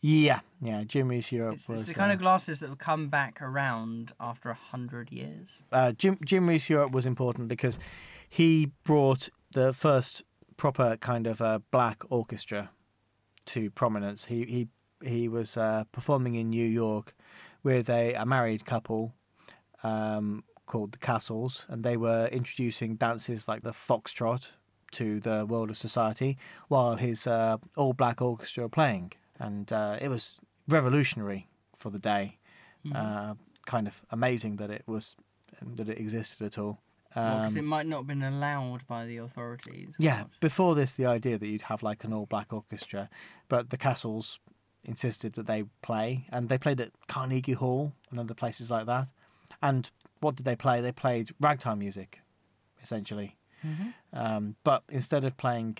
[0.00, 2.76] Yeah, yeah, Jim Reese Europe It's, was it's the kind uh, of glasses that will
[2.76, 5.60] come back around after a hundred years.
[5.70, 7.78] uh, Jim Jim Reese Europe was important because
[8.28, 10.22] he brought the first
[10.56, 12.70] proper kind of uh, black orchestra
[13.46, 14.24] to prominence.
[14.26, 14.68] He he
[15.08, 17.14] he was uh, performing in New York
[17.62, 19.12] with a, a married couple
[19.82, 24.48] um, called the Castles, and they were introducing dances like the foxtrot
[24.92, 26.36] to the world of society,
[26.68, 31.98] while his uh, all black orchestra were playing, and uh, it was revolutionary for the
[31.98, 32.38] day.
[32.94, 35.14] Uh, kind of amazing that it was
[35.76, 36.80] that it existed at all.
[37.10, 39.94] Because Um, it might not have been allowed by the authorities.
[39.98, 40.40] yeah, what?
[40.40, 43.08] before this, the idea that you'd have like an all black orchestra,
[43.48, 44.40] but the castles
[44.84, 49.08] insisted that they play, and they played at Carnegie Hall and other places like that.
[49.60, 50.80] And what did they play?
[50.80, 52.20] They played ragtime music,
[52.82, 53.36] essentially.
[54.12, 55.78] Um, but instead of playing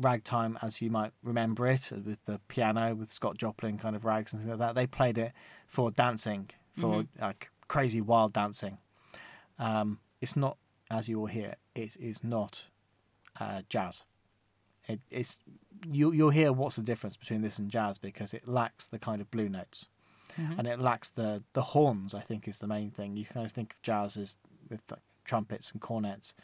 [0.00, 4.04] ragtime as you might remember it, uh, with the piano, with Scott Joplin kind of
[4.04, 5.32] rags and things like that, they played it
[5.66, 8.78] for dancing, for like crazy wild dancing.
[9.58, 10.56] Um, it's not,
[10.90, 12.64] as you will hear, it is not
[13.40, 14.02] uh, jazz.
[14.88, 15.38] It, it's
[15.90, 19.20] you, you'll hear what's the difference between this and jazz because it lacks the kind
[19.20, 19.86] of blue notes,
[20.36, 22.14] and it lacks the the horns.
[22.14, 23.16] I think is the main thing.
[23.16, 24.34] You kind of think of jazz as
[24.70, 26.34] with like, trumpets and cornets.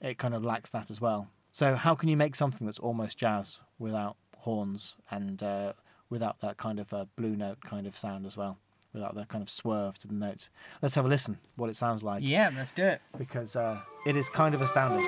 [0.00, 1.28] It kind of lacks that as well.
[1.52, 5.72] So how can you make something that's almost jazz without horns and uh,
[6.10, 8.58] without that kind of uh, blue note kind of sound as well,
[8.92, 10.50] without that kind of swerve to the notes?
[10.82, 11.38] Let's have a listen.
[11.56, 13.00] What it sounds like Yeah, let's do it.
[13.16, 15.06] because uh, it is kind of astounding.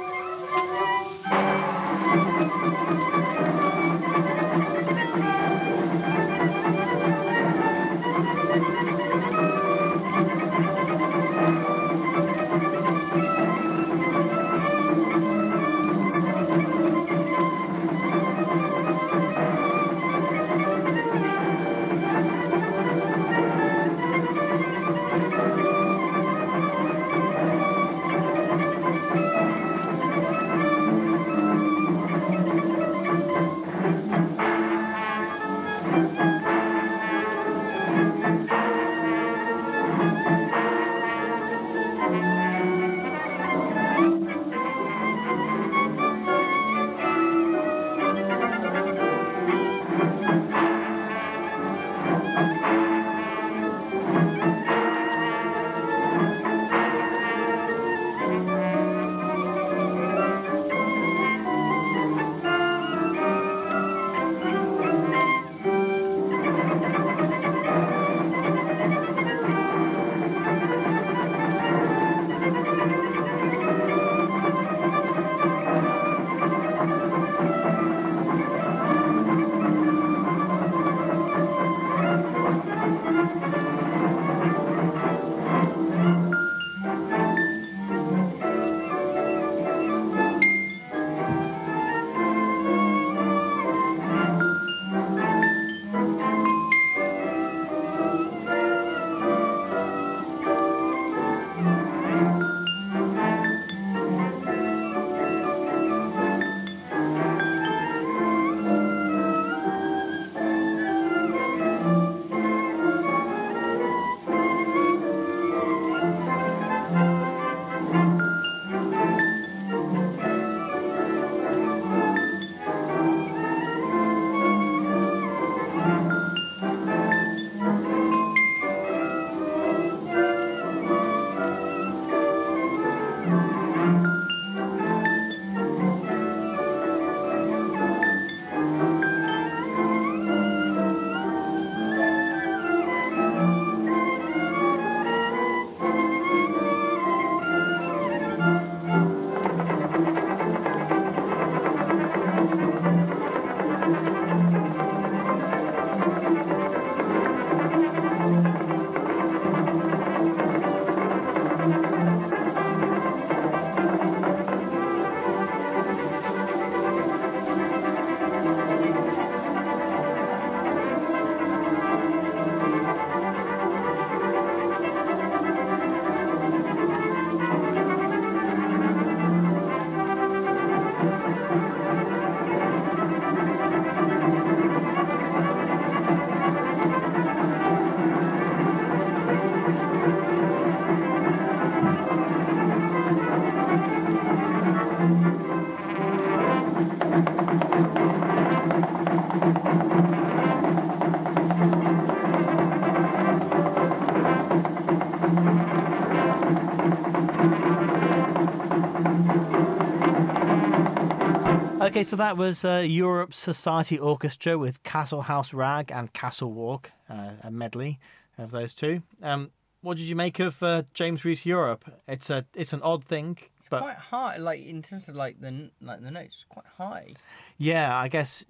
[211.91, 216.93] Okay, so that was uh, Europe Society Orchestra with Castle House Rag and Castle Walk,
[217.09, 217.99] uh, a medley
[218.39, 219.03] of those two.
[219.25, 221.85] Um, what did you make of uh, James Reese Europe?
[222.07, 225.41] It's a it's an odd thing, It's but quite high, like in terms of like
[225.41, 227.15] the like the notes, quite high.
[227.59, 228.45] yeah, I guess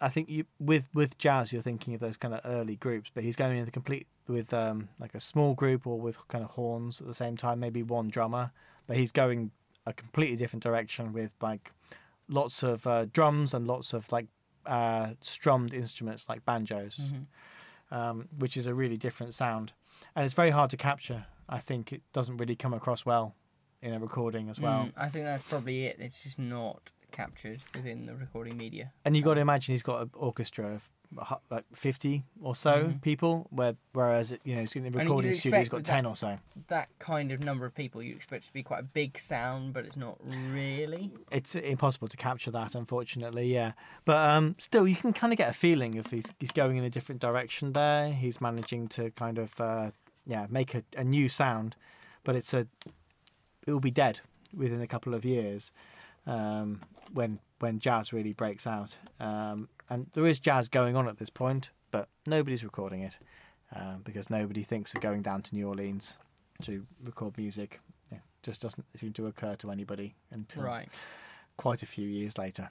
[0.00, 3.22] I think you with with jazz you're thinking of those kind of early groups, but
[3.22, 6.48] he's going in the complete with um, like a small group or with kind of
[6.52, 8.50] horns at the same time, maybe one drummer,
[8.86, 9.50] but he's going
[9.84, 11.70] a completely different direction with like
[12.28, 14.26] lots of uh, drums and lots of like
[14.66, 17.00] uh, strummed instruments like banjos,
[17.90, 19.72] um, which is a really different sound,
[20.14, 21.24] and it's very hard to capture.
[21.48, 23.34] I think it doesn't really come across well
[23.80, 24.84] in a recording as well.
[24.84, 25.96] Mm, I think that's probably it.
[25.98, 28.92] It's just not captured within the recording media.
[29.04, 30.82] And you got to imagine he's got an orchestra of
[31.50, 35.70] like fifty or so people, where whereas you know in the recording studio he's expect
[35.70, 36.38] got with that- ten or so.
[36.68, 39.86] That kind of number of people you expect to be quite a big sound, but
[39.86, 40.18] it's not
[40.52, 41.10] really.
[41.32, 43.52] It's impossible to capture that, unfortunately.
[43.52, 43.72] Yeah,
[44.04, 46.84] but um, still, you can kind of get a feeling if he's he's going in
[46.84, 48.12] a different direction there.
[48.12, 49.90] He's managing to kind of uh,
[50.26, 51.74] yeah make a, a new sound,
[52.24, 52.66] but it's a
[53.66, 54.20] it will be dead
[54.54, 55.72] within a couple of years
[56.26, 56.80] um,
[57.12, 58.96] when when jazz really breaks out.
[59.20, 63.18] Um, and there is jazz going on at this point, but nobody's recording it
[63.74, 66.18] um, because nobody thinks of going down to New Orleans
[66.62, 67.80] to record music.
[68.10, 70.88] It just doesn't seem to occur to anybody until Right.
[71.56, 72.70] quite a few years later.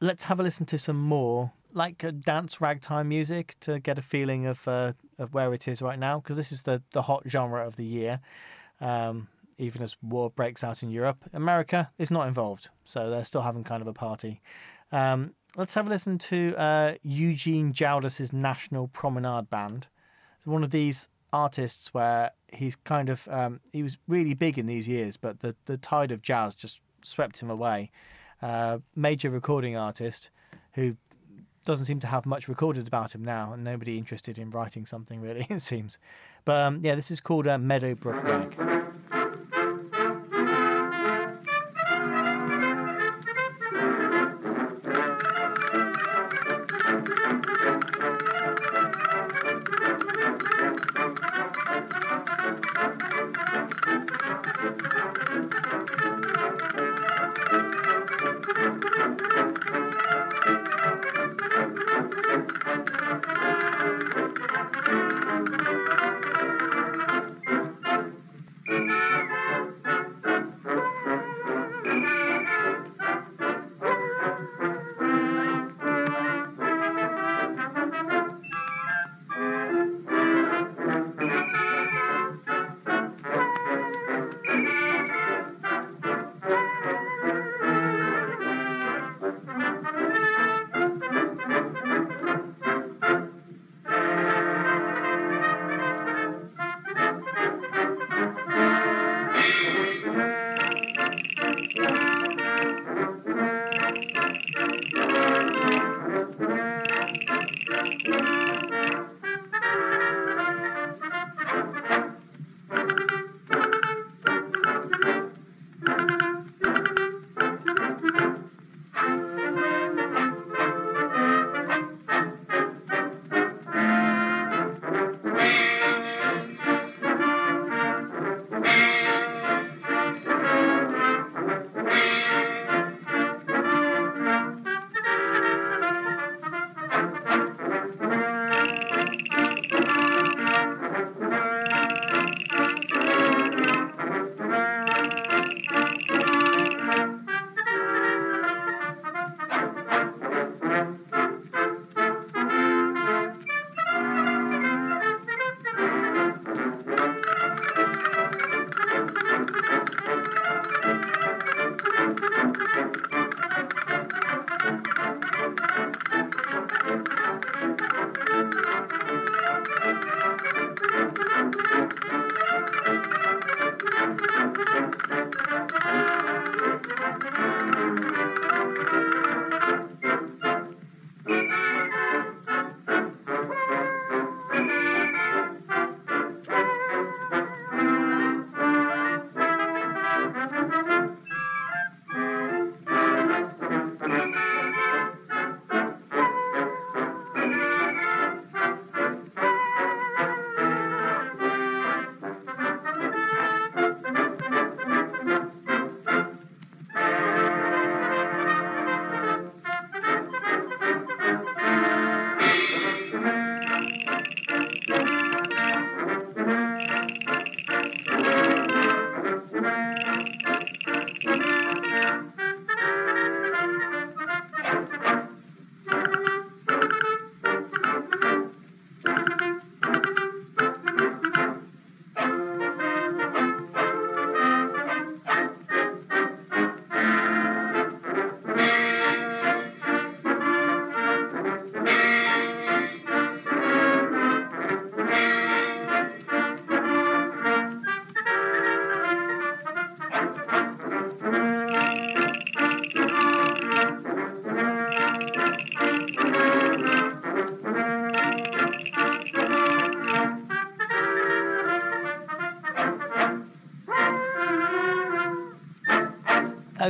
[0.00, 4.02] Let's have a listen to some more like uh, dance ragtime music to get a
[4.02, 7.22] feeling of uh, of where it is right now because this is the the hot
[7.26, 8.20] genre of the year.
[8.80, 9.28] Um,
[9.58, 13.64] even as war breaks out in Europe, America is not involved, so they're still having
[13.64, 14.42] kind of a party.
[14.92, 19.88] Um, let's have a listen to uh, Eugene Jaudas's National Promenade Band.
[20.36, 24.66] It's one of these artists where he's kind of um, he was really big in
[24.66, 27.90] these years, but the the tide of jazz just swept him away.
[28.42, 30.30] Uh, major recording artist
[30.74, 30.94] who
[31.64, 35.20] doesn't seem to have much recorded about him now, and nobody interested in writing something
[35.20, 35.46] really.
[35.50, 35.98] It seems,
[36.44, 38.75] but um, yeah, this is called uh, Meadowbrook Rag.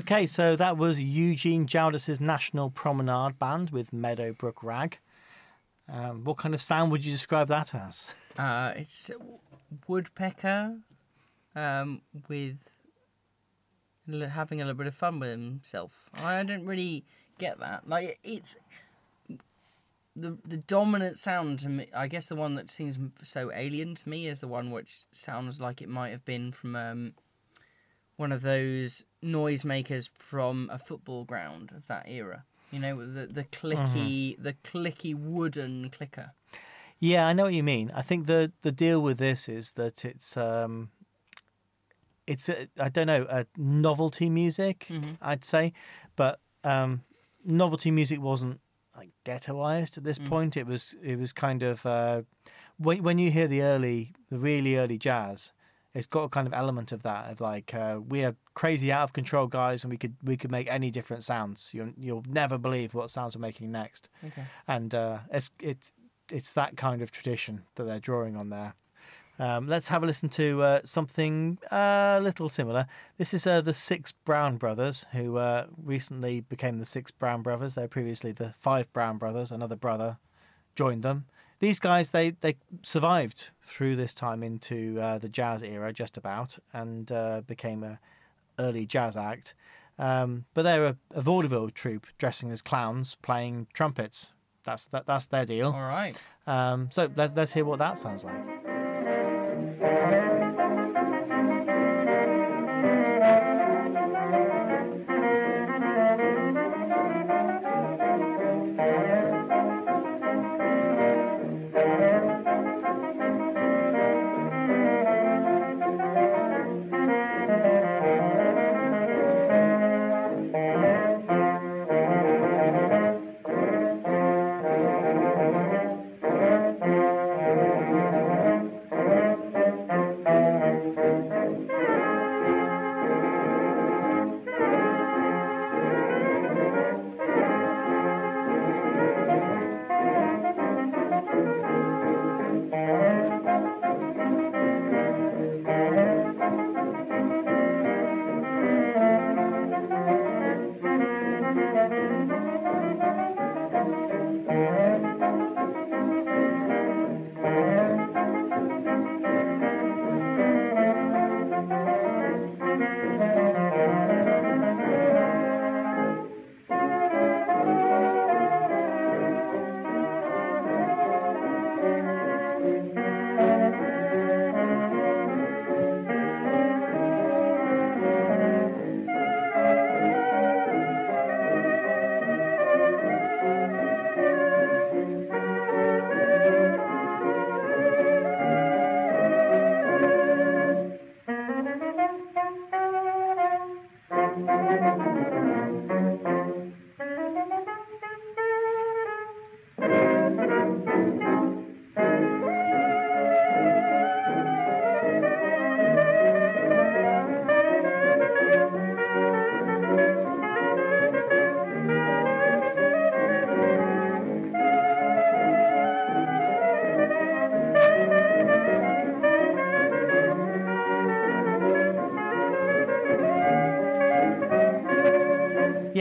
[0.09, 5.01] Okay, so that was Eugene Jaudas's National Promenade Band with Meadowbrook Rag.
[5.89, 8.07] Um, what kind of sound would you describe that as?
[8.39, 9.11] Uh, it's
[9.89, 10.77] woodpecker
[11.57, 12.57] um, with
[14.31, 15.91] having a little bit of fun with himself.
[16.15, 17.05] I didn't really
[17.39, 17.89] get that.
[17.89, 18.55] Like it's
[20.15, 21.89] the the dominant sound to me.
[21.93, 25.61] I guess the one that seems so alien to me is the one which sounds
[25.61, 27.15] like it might have been from um,
[28.17, 32.45] one of those noisemakers from a football ground of that era.
[32.71, 36.33] You know, the the clicky the clicky wooden clicker.
[36.99, 37.93] Yeah, I know what you mean.
[37.95, 40.91] I think the the deal with this is that it's um
[42.27, 44.87] it's a, I don't know, a novelty music,
[45.23, 45.73] I'd say,
[46.17, 47.03] but um
[47.45, 48.61] novelty music wasn't
[48.97, 50.57] like ghettoized at this point.
[50.57, 52.23] It was it was kind of uh
[52.79, 55.53] when when you hear the early the really early jazz,
[55.97, 59.05] it's got a kind of element of that of like uh, we are crazy out
[59.05, 61.71] of control guys and we could we could make any different sounds.
[61.73, 64.45] You'll you'll never believe what sounds we're making next Okay.
[64.69, 65.93] and uh, it's it's
[66.31, 68.75] it's that kind of tradition that they're drawing on there.
[69.39, 72.87] Um, let's have a listen to uh, something uh, a little similar.
[73.19, 77.75] This is uh, the Six Brown Brothers, who uh, recently became the Six Brown Brothers.
[77.75, 79.51] They were previously the Five Brown Brothers.
[79.53, 80.17] Another brother
[80.75, 81.27] joined them.
[81.59, 86.59] These guys they they survived through this time into uh, the jazz era just about,
[86.73, 87.99] and uh, became a
[88.59, 89.55] early jazz act.
[89.99, 94.33] Um, but they're a, a vaudeville troupe dressing as clowns, playing trumpets.
[94.65, 95.69] That's that, that's their deal.
[95.69, 96.17] All right.
[96.47, 98.66] Um, so let's let's hear what that sounds like.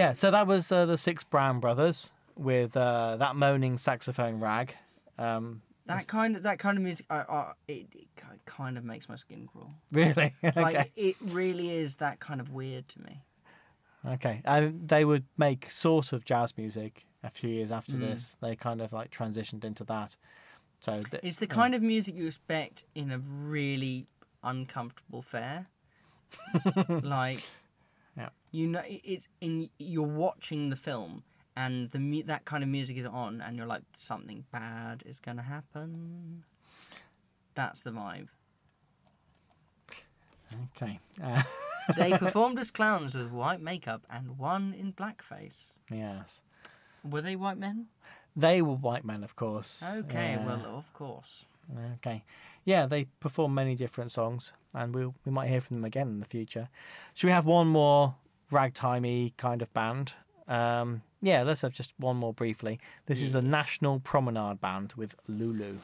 [0.06, 4.76] Yeah, so that was uh, the Six Brown Brothers with uh, that moaning saxophone rag.
[5.18, 8.08] Um, That kind of that kind of music, I, I, it, it
[8.46, 9.72] kind of makes my skin crawl.
[9.92, 10.32] really?
[10.56, 10.92] Like okay.
[10.96, 13.24] it really is that kind of weird to me.
[14.08, 14.44] Okay.
[14.46, 18.02] Um, they would make sort of jazz music a few years after Mm.
[18.02, 18.38] this.
[18.44, 20.16] They kind of like transitioned into that.
[20.82, 24.06] So th- It's the kind of music you expect in a really
[24.44, 25.66] uncomfortable fair.
[27.02, 27.42] like, Yeah.
[28.56, 31.24] You know, it- it's in you're watching the film
[31.58, 35.20] and the mu- that kind of music is on, and you're like, something bad is
[35.20, 36.44] gonna happen.
[37.54, 38.28] That's the vibe.
[40.76, 41.00] okay.
[41.24, 41.44] Uh,
[41.96, 45.72] They performed as clowns with white makeup and one in blackface.
[45.92, 46.42] yes.
[47.04, 47.86] Were they white men?
[48.36, 49.84] They were white men, of course.
[50.00, 50.46] Okay, Yeah.
[50.48, 51.46] well, of course.
[51.98, 52.24] Okay.
[52.64, 56.20] Yeah, they perform many different songs, and we'll, we might hear from them again in
[56.20, 56.68] the future.
[57.14, 58.16] Should we have one more
[58.52, 60.14] ragtimey kind of band?
[60.48, 62.80] Um, yeah, let's have just one more briefly.
[63.08, 65.78] This is the National Promenade Band with Lulu.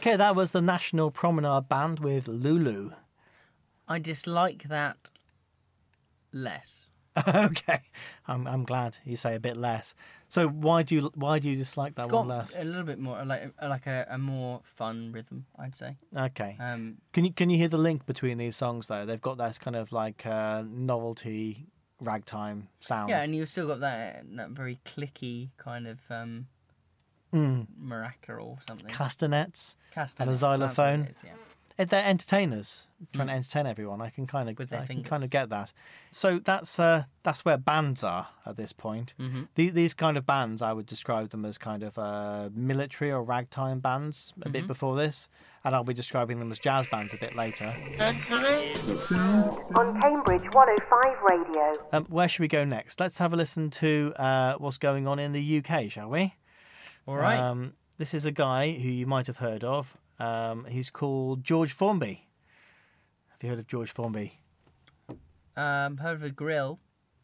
[0.00, 2.92] Okay, that was the National Promenade Band with Lulu.
[3.86, 5.10] I dislike that
[6.32, 6.88] less.
[7.28, 7.82] okay,
[8.26, 9.94] I'm I'm glad you say a bit less.
[10.28, 12.56] So why do you why do you dislike that It's one got less?
[12.56, 15.96] a little bit more like like a, a more fun rhythm, I'd say.
[16.16, 19.04] Okay, Um, can you can you hear the link between these songs though?
[19.04, 21.66] They've got this kind of like uh, novelty
[22.00, 23.10] ragtime sound.
[23.10, 26.46] yeah, and you've still got that that very clicky kind of um,
[27.32, 27.66] Mm.
[27.82, 28.86] maraca or something.
[28.90, 29.76] castanets.
[29.92, 31.00] Castanets, that's what it xylophone.
[31.06, 31.30] is, yeah.
[31.78, 34.02] Eh, They're entertainers trying to entertain everyone.
[34.02, 34.58] I can kind of Mm.
[34.58, 35.72] With their I can kind of get that.
[36.12, 39.14] So that's uh, that's where bands are at this point.
[39.18, 39.48] Mhm.
[39.54, 43.22] The- These kind of bands, I would describe them as kind of uh, military or
[43.22, 44.52] ragtime bands a Mm-hmm.
[44.52, 45.28] bit before this,
[45.64, 47.74] and I'll be describing them as jazz bands a bit later.
[49.74, 51.86] On Cambridge 105 Radio.
[51.92, 53.00] Um, where should we go next?
[53.00, 56.34] Let's have a listen to uh, what's going on in the UK, shall we?
[57.06, 57.38] All right.
[57.38, 59.96] Um, this is a guy who you might have heard of.
[60.18, 62.26] Um, he's called George Formby.
[63.30, 64.38] Have you heard of George Formby?
[65.56, 66.78] um, heard of a grill?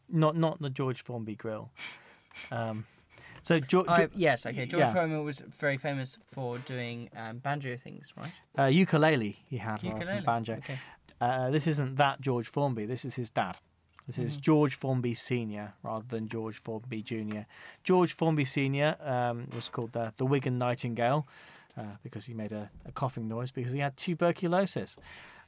[0.09, 1.69] Not not the George Foreman grill.
[2.51, 2.85] Um,
[3.43, 4.65] so George, Oh, yes, okay.
[4.65, 4.93] George yeah.
[4.93, 8.31] Foreman was very famous for doing um, banjo things, right?
[8.59, 10.21] uh, ukulele he had Ukulele.
[10.21, 10.53] banjo.
[10.53, 10.77] Okay.
[11.19, 12.85] Uh, this isn't that George Formby.
[12.85, 13.57] This is his dad.
[14.07, 17.45] This is George Formby Senior rather than George Formby Junior.
[17.83, 21.27] George Formby Senior um, was called the, the Wigan Nightingale
[21.77, 24.95] uh, because he made a, a coughing noise because he had tuberculosis.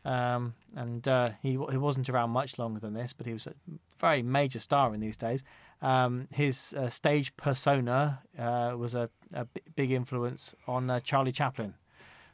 [0.03, 3.53] Um, and uh, he he wasn't around much longer than this, but he was a
[3.99, 5.43] very major star in these days.
[5.81, 11.31] Um, his uh, stage persona uh, was a, a b- big influence on uh, Charlie
[11.33, 11.73] Chaplin,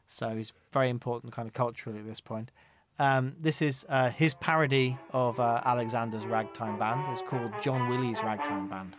[0.07, 2.51] so he's very important kind of culturally at this point.
[2.97, 7.03] Um, this is uh, his parody of uh, Alexander's ragtime band.
[7.11, 8.95] It's called John Willie's Ragtime Band.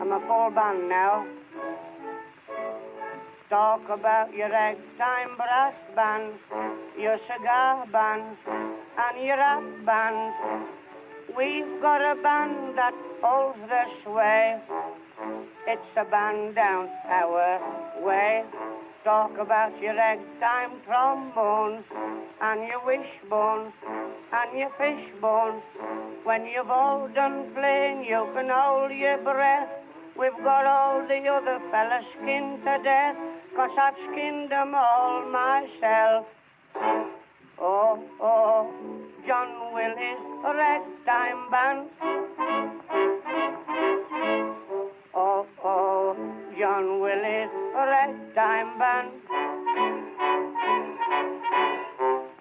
[0.00, 1.26] I'm a full band now.
[3.50, 6.38] Talk about your ragtime brass bands,
[6.98, 10.79] your cigar bands, and your rap bands.
[11.36, 14.60] We've got a band that holds the sway.
[15.68, 18.42] It's a band down our way.
[19.04, 21.84] Talk about your ragtime trombones
[22.40, 23.72] and your wishbones
[24.32, 25.62] and your fishbones.
[26.24, 29.70] When you've all done playing, you can hold your breath.
[30.18, 33.16] We've got all the other fellas skinned to death,
[33.54, 36.26] cause I've skinned them all myself.
[37.62, 38.72] Oh, oh,
[39.26, 41.90] John Willie's ragtime band.
[45.14, 46.16] Oh, oh,
[46.58, 49.10] John Willie's ragtime band.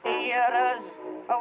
[0.03, 0.84] Hear us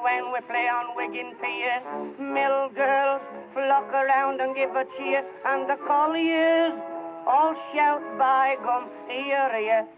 [0.03, 1.79] when we play on Wigan Pier.
[2.19, 3.23] Mill girls
[3.55, 8.89] flock around and give a cheer, and the colliers all shout by gum,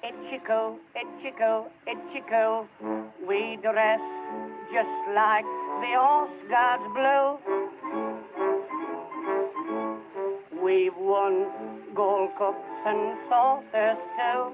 [0.03, 2.67] itchy-coo, itchy-coo, itchy-coo.
[3.27, 4.01] We dress
[4.73, 5.45] just like
[5.83, 6.31] the horse
[6.95, 7.39] blue.
[10.63, 11.47] We've won
[11.95, 14.53] gold cups and saucers too.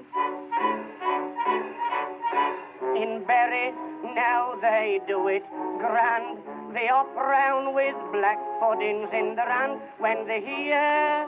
[2.95, 3.71] In Bury,
[4.15, 5.43] now they do it
[5.79, 6.39] grand.
[6.73, 11.27] They up round with black puddings in the rand when they hear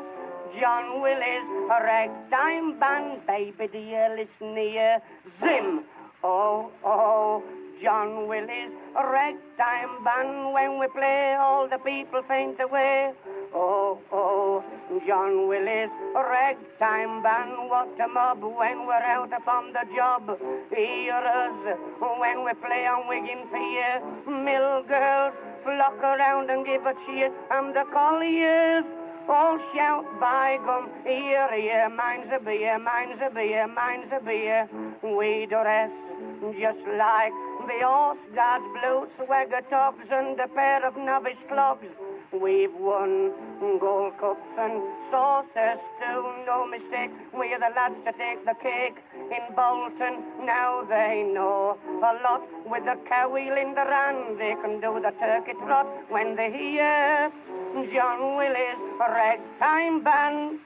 [0.58, 3.22] John Willie's ragtime band.
[3.28, 5.00] Baby dear, listen here.
[5.40, 5.84] Zim!
[6.24, 7.44] Oh, oh,
[7.84, 10.54] John Willie's ragtime band.
[10.54, 13.12] When we play, all the people faint away.
[13.54, 14.64] Oh, oh,
[15.08, 17.70] John Willie's ragtime band.
[17.70, 20.26] What a mob when we're out upon the job.
[20.76, 24.02] Hear us when we play on Wigan Pier.
[24.26, 25.34] Mill girls
[25.64, 27.32] flock around and give a cheer.
[27.52, 28.86] And the colliers
[29.30, 30.90] all shout by gum.
[31.06, 34.68] Here, here, mine's a beer, mine's a beer, mine's a beer.
[35.04, 35.92] We dress
[36.58, 37.34] just like
[37.70, 41.86] the horse guards blue swagger tops and a pair of novice clogs.
[42.32, 43.34] We've won
[43.80, 47.10] gold cups and saucers too, no mistake.
[47.34, 50.46] We're the lads to take the cake in Bolton.
[50.46, 54.38] Now they know a lot with the cow wheel in the run.
[54.38, 57.32] They can do the turkey trot when they hear
[57.94, 60.60] John Willie's ragtime band.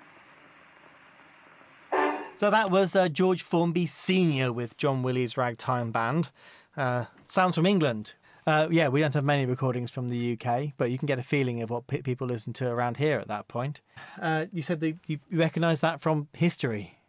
[2.35, 6.29] So that was uh, George Formby Senior with John Willie's Ragtime Band.
[6.75, 8.15] Uh, sounds from England.
[8.45, 11.23] Uh, yeah, we don't have many recordings from the UK, but you can get a
[11.23, 13.81] feeling of what pe- people listen to around here at that point.
[14.21, 16.99] Uh, you said that you recognise that from history.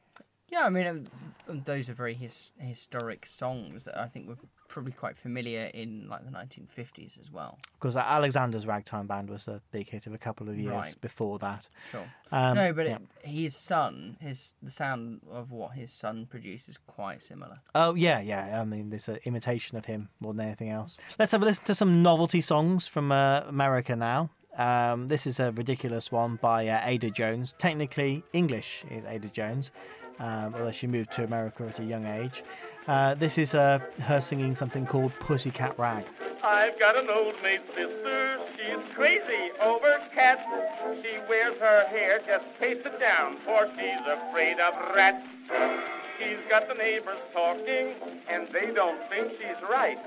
[0.55, 0.87] Yeah, I mean,
[1.49, 4.37] um, those are very his, historic songs that I think were
[4.69, 7.59] probably quite familiar in like the 1950s as well.
[7.73, 11.01] Because Alexander's Ragtime Band was a big hit of a couple of years Right.
[11.01, 11.69] before that.
[11.91, 12.07] Sure.
[12.31, 12.99] Um, no, but yeah.
[13.25, 17.59] it, his son, his the sound of what his son produced is quite similar.
[17.75, 18.61] Oh yeah, yeah.
[18.61, 20.99] I mean, there's an imitation of him more than anything else.
[21.19, 24.31] Let's have a listen to some novelty songs from uh, America now.
[24.57, 27.57] Um, this is a ridiculous one by uh, Ada Jones.
[27.59, 29.73] Technically English is Ada Jones,
[30.19, 32.43] um, although she moved to America at a young age.
[32.87, 36.05] Uh, this is uh, her singing something called Pussycat Rag.
[36.43, 40.43] I've got an old maid sister, she's crazy over cats.
[41.03, 45.27] She wears her hair just pasted down, for she's afraid of rats.
[46.19, 47.95] She's got the neighbors talking,
[48.31, 49.99] and they don't think she's right.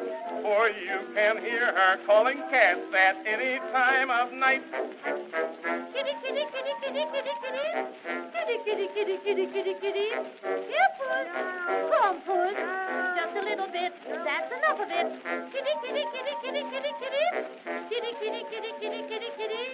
[0.42, 4.64] For you can hear her calling cats at any time of night.
[5.94, 7.68] Kitty, kitty, kitty, kitty, kitty, kitty.
[8.34, 10.08] Kitty, kitty, kitty, kitty, kitty, kitty.
[10.98, 11.28] Puss.
[11.92, 12.56] Come, puss.
[12.56, 13.92] Just a little bit.
[14.08, 15.08] That's enough of it.
[15.52, 17.26] Kitty, kitty, kitty, kitty, kitty, kitty.
[17.90, 19.66] Kitty, kitty, kitty, kitty, kitty, kitty.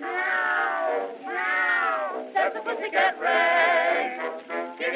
[0.00, 2.30] Meow, meow.
[2.34, 3.43] That's a pussycat ray.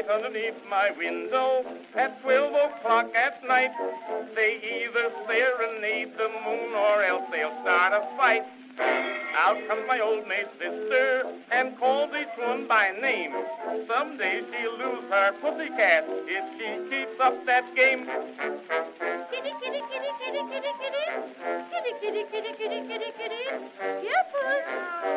[0.00, 1.62] Right underneath my window
[1.94, 3.70] at 12 o'clock at night.
[4.34, 8.42] They either serenade the moon or else they'll start a fight.
[9.36, 13.32] Out comes my old maid sister and calls each one by name.
[13.86, 18.06] Someday she'll lose her pussycat if she keeps up that game.
[19.30, 21.04] Kitty, kitty, kitty, kitty, kitty, kitty.
[21.70, 23.42] Kitty, kitty, kitty, kitty, kitty, kitty.
[24.02, 24.64] Here, puss.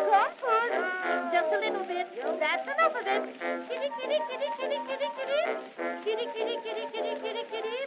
[0.09, 0.72] Come, puss.
[1.34, 2.07] Just a little bit.
[2.39, 3.24] That's enough of it.
[3.70, 5.41] Kitty, kitty, kitty, kitty, kitty, kitty.
[6.03, 7.78] Kitty, kitty, kitty, kitty, kitty, kitty.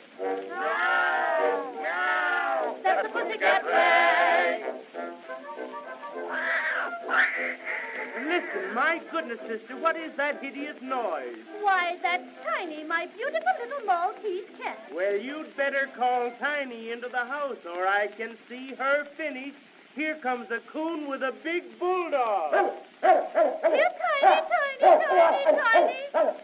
[0.51, 2.77] Meow, meow.
[2.83, 4.06] That's the pussycat ray.
[8.27, 11.39] Listen, my goodness, sister, what is that hideous noise?
[11.61, 14.79] Why, that's Tiny, my beautiful little Maltese cat.
[14.93, 19.55] Well, you'd better call Tiny into the house, or I can see her finish.
[19.95, 22.75] Here comes a coon with a big bulldog.
[23.01, 26.37] Here, Tiny, Tiny, Tiny, Tiny.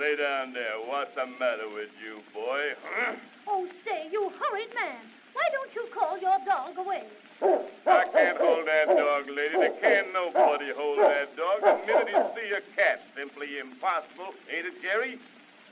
[0.00, 0.80] Lay down there.
[0.86, 2.72] What's the matter with you, boy?
[2.82, 3.16] Huh?
[3.48, 5.04] Oh, say, you horrid man.
[5.34, 7.04] Why don't you call your dog away?
[7.42, 9.54] I can't hold that dog, lady.
[9.54, 11.62] There can't nobody hold that dog.
[11.62, 14.34] The minute he see a cat, simply impossible.
[14.50, 15.18] Ain't it, Jerry?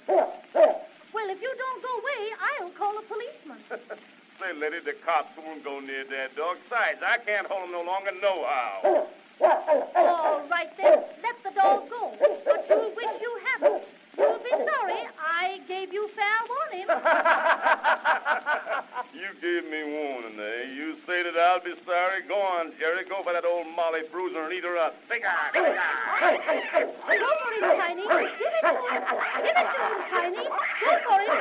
[0.07, 3.59] Well, if you don't go away, I'll call a policeman.
[4.39, 6.59] Say, lady, the cops won't go near that dog.
[6.69, 9.09] Besides, I can't hold him no longer, nohow.
[9.41, 11.03] All right, then.
[11.25, 12.13] Let the dog go.
[12.45, 13.83] But you'll wish you hadn't.
[14.17, 16.89] You'll be sorry I gave you fair warning.
[19.13, 20.73] you gave me warning, eh?
[20.73, 22.23] You say that I'll be sorry.
[22.27, 23.05] Go on, Jerry.
[23.09, 24.95] Go for that old Molly Bruiser and eat her up.
[25.09, 25.53] Take her.
[25.53, 26.87] Take her.
[26.87, 28.03] Go for it, Tiny.
[28.03, 29.05] Give it to him.
[29.45, 30.49] Give it to him, Tiny.
[30.49, 31.29] Go for it.
[31.29, 31.37] All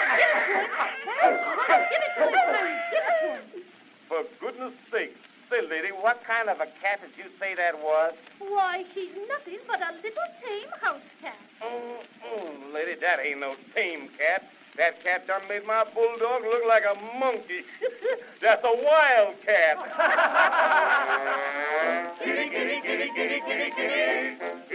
[0.00, 0.66] right, give it to him.
[1.90, 2.76] Give it to him, Tiny.
[2.90, 3.40] Give it to him.
[4.08, 5.12] For goodness sake.
[5.62, 8.14] Lady, what kind of a cat did you say that was?
[8.40, 11.38] Why, she's nothing but a little tame house cat.
[11.62, 14.42] Mm-mm, lady, that ain't no tame cat.
[14.76, 17.62] That cat done made my bulldog look like a monkey.
[18.42, 19.78] That's a wild cat.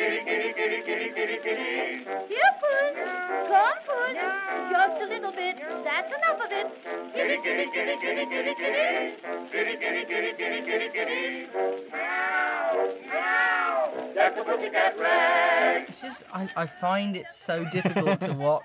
[5.99, 7.13] That's enough of it.
[7.13, 9.15] Kitty, kitty, kitty, kitty, kitty, kitty.
[9.51, 11.47] Kitty, kitty, kitty, kitty, kitty, kitty.
[11.91, 14.11] Meow, meow.
[14.15, 15.89] That's a pussycat rag.
[15.89, 18.63] It's just I, I find it so difficult to watch.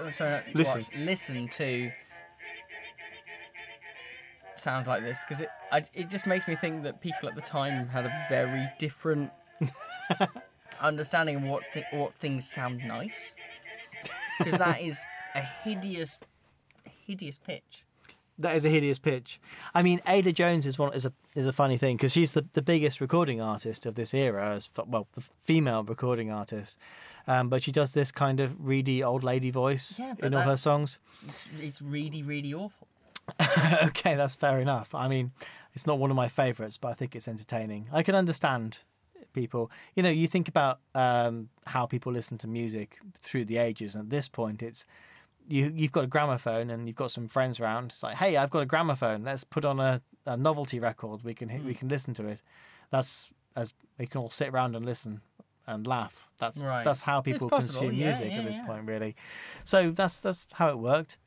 [0.00, 0.80] Uh, sorry, Listen.
[0.80, 1.90] watch, listen to
[4.54, 7.40] sounds like this because it I, it just makes me think that people at the
[7.40, 9.32] time had a very different
[10.80, 13.34] understanding of what th- what things sound nice.
[14.38, 15.04] Because that is
[15.38, 16.18] a hideous,
[17.06, 17.84] hideous pitch.
[18.40, 19.40] That is a hideous pitch.
[19.74, 22.46] I mean, Ada Jones is one is a is a funny thing because she's the,
[22.52, 26.76] the biggest recording artist of this era, as f- well, the female recording artist.
[27.26, 30.56] Um, but she does this kind of reedy old lady voice Yeah, in all her
[30.56, 30.98] songs.
[31.26, 32.86] It's, it's really, really awful.
[33.88, 34.94] okay, that's fair enough.
[34.94, 35.32] I mean,
[35.74, 37.88] it's not one of my favourites, but I think it's entertaining.
[37.92, 38.78] I can understand
[39.32, 39.70] people.
[39.96, 44.04] You know, you think about um, how people listen to music through the ages, and
[44.04, 44.84] at this point, it's
[45.48, 47.86] you you've got a gramophone and you've got some friends around.
[47.86, 49.24] It's like, hey, I've got a gramophone.
[49.24, 51.24] Let's put on a, a novelty record.
[51.24, 52.42] We can hit we can listen to it.
[52.90, 55.20] That's as we can all sit around and listen
[55.66, 56.28] and laugh.
[56.38, 56.84] That's Right.
[56.84, 58.66] that's how people consume yeah, music yeah, at this yeah.
[58.66, 59.16] point, really.
[59.64, 61.18] So that's that's how it worked.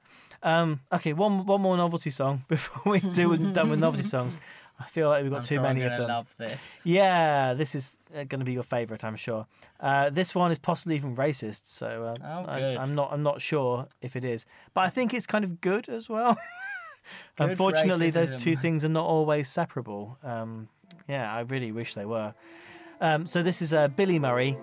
[0.43, 4.37] Um, okay, one one more novelty song before we do done with novelty songs.
[4.83, 6.07] I feel like we've got I'm too sure many of them.
[6.07, 6.79] love this.
[6.83, 9.45] Yeah, this is going to be your favourite, I'm sure.
[9.79, 12.77] Uh, this one is possibly even racist, so uh, Oh, I.
[12.77, 13.11] I'm not.
[13.11, 16.37] I'm not sure if it is, but I think it's kind of good as well.
[17.37, 20.17] Good Unfortunately, those two things are not always separable.
[20.23, 20.69] Um,
[21.09, 22.33] yeah, I really wish they were.
[23.01, 24.55] Um, so this is uh, Billy Murray,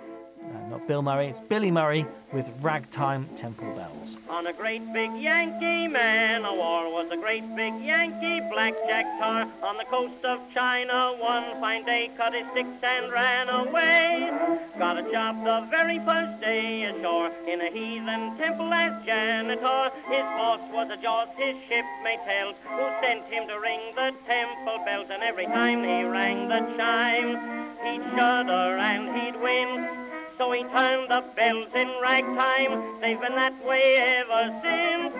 [0.54, 1.28] uh, not Bill Murray.
[1.28, 4.16] It's Billy Murray with Ragtime Temple Bells.
[4.28, 9.48] On a great big Yankee man of war was a great big Yankee blackjack tar
[9.62, 11.16] on the coast of China.
[11.18, 14.30] One fine day cut his sticks and ran away.
[14.78, 19.90] Got a job the very first day ashore in a heathen temple as janitor.
[20.08, 24.84] His boss was a Jaws, his shipmate held, who sent him to ring the temple
[24.84, 25.08] bells.
[25.10, 27.36] And every time he rang the chime,
[27.84, 30.07] he'd shudder and he'd wince.
[30.38, 33.00] So he turned the bells in ragtime.
[33.00, 35.12] They've been that way ever since.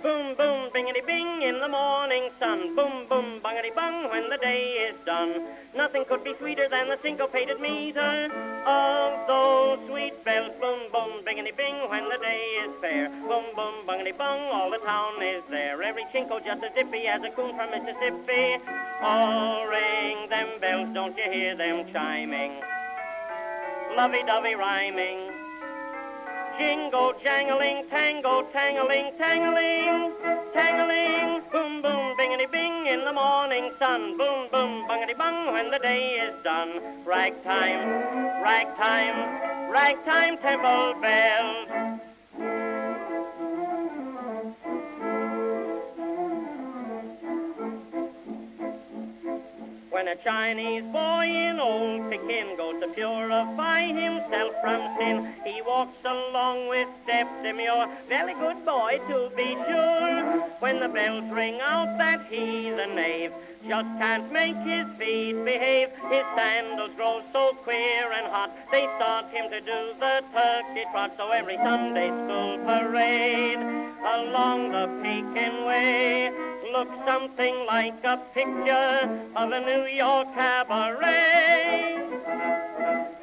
[0.00, 2.76] Boom, boom, bingity bing in the morning sun.
[2.76, 5.42] Boom, boom, bungity bung when the day is done.
[5.76, 8.30] Nothing could be sweeter than the syncopated meter
[8.64, 10.52] of those sweet bells.
[10.60, 13.08] Boom, boom, bingity bing when the day is fair.
[13.26, 15.82] Boom, boom, bungity bung, all the town is there.
[15.82, 18.62] Every chinko just as zippy as a coon from Mississippi.
[19.02, 22.62] Oh, ring them bells, don't you hear them chiming?
[23.96, 25.30] Lovey-dovey rhyming.
[26.58, 30.12] Jingle jangling, tango tangling, tangling,
[30.52, 31.42] tangling.
[31.52, 34.18] Boom boom, bingity bing in the morning sun.
[34.18, 37.04] Boom boom, bungity bung when the day is done.
[37.06, 42.00] Ragtime, ragtime, ragtime temple bells.
[49.98, 55.98] When a Chinese boy in old Pekin goes to purify himself from sin, he walks
[56.04, 57.88] along with step demure.
[58.08, 60.46] Very good boy to be sure.
[60.60, 63.32] When the bells ring out that he's a knave,
[63.66, 65.88] just can't make his feet behave.
[66.08, 71.14] His sandals grow so queer and hot, they start him to do the turkey trot.
[71.16, 73.58] So every Sunday school parade
[74.06, 76.30] along the Pekin way
[76.72, 81.98] looks something like a picture of a New York cabaret.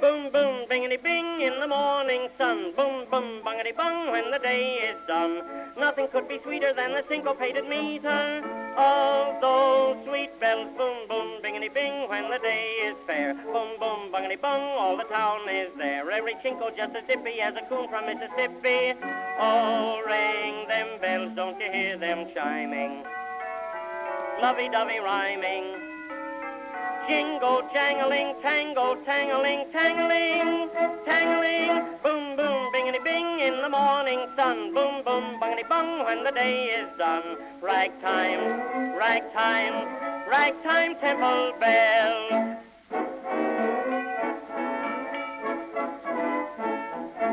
[0.02, 2.74] Boom, boom, bingity bing in the morning sun.
[2.76, 5.41] Boom, boom, bungity bung when the day is done.
[5.78, 8.43] Nothing could be sweeter than the syncopated meter
[8.78, 10.70] of those sweet bells.
[10.78, 13.34] Boom, boom, bingity bing when the day is fair.
[13.34, 16.10] Boom, boom, bungity bung, all the town is there.
[16.12, 18.93] Every chinko just as zippy as a coon from Mississippi.
[19.39, 23.04] Oh, ring them bells, don't you hear them chiming?
[24.42, 25.64] Lovey-dovey rhyming.
[27.08, 30.70] Jingle jangling, tango tangling, tangling,
[31.06, 31.84] tangling.
[32.04, 34.74] Boom boom, bingity bing in the morning sun.
[34.74, 37.38] Boom boom, bungity bung when the day is done.
[37.62, 39.88] Ragtime, ragtime,
[40.30, 42.58] ragtime temple bells.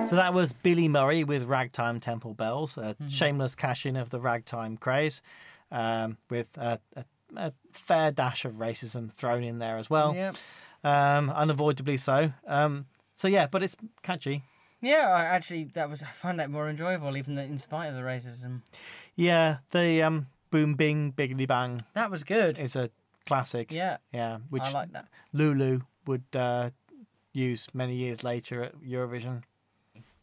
[0.08, 3.08] So that was Billy Murray with Ragtime Temple Bells, a Mm-hmm.
[3.08, 5.22] shameless cash in of the ragtime craze,
[5.72, 7.04] um, with a, a,
[7.36, 10.36] a fair dash of racism thrown in there as well, Yep.
[10.84, 12.32] um, unavoidably so.
[12.46, 14.42] Um, so yeah, but it's catchy.
[14.80, 18.02] Yeah, I actually that was I found that more enjoyable, even in spite of the
[18.02, 18.60] racism.
[19.16, 22.58] Yeah, the um, boom bing biggity bang That was good.
[22.58, 22.90] It's a
[23.26, 23.72] classic.
[23.72, 25.06] yeah, yeah, which I like that.
[25.32, 26.70] Lulu would uh,
[27.32, 29.42] use many years later at Eurovision.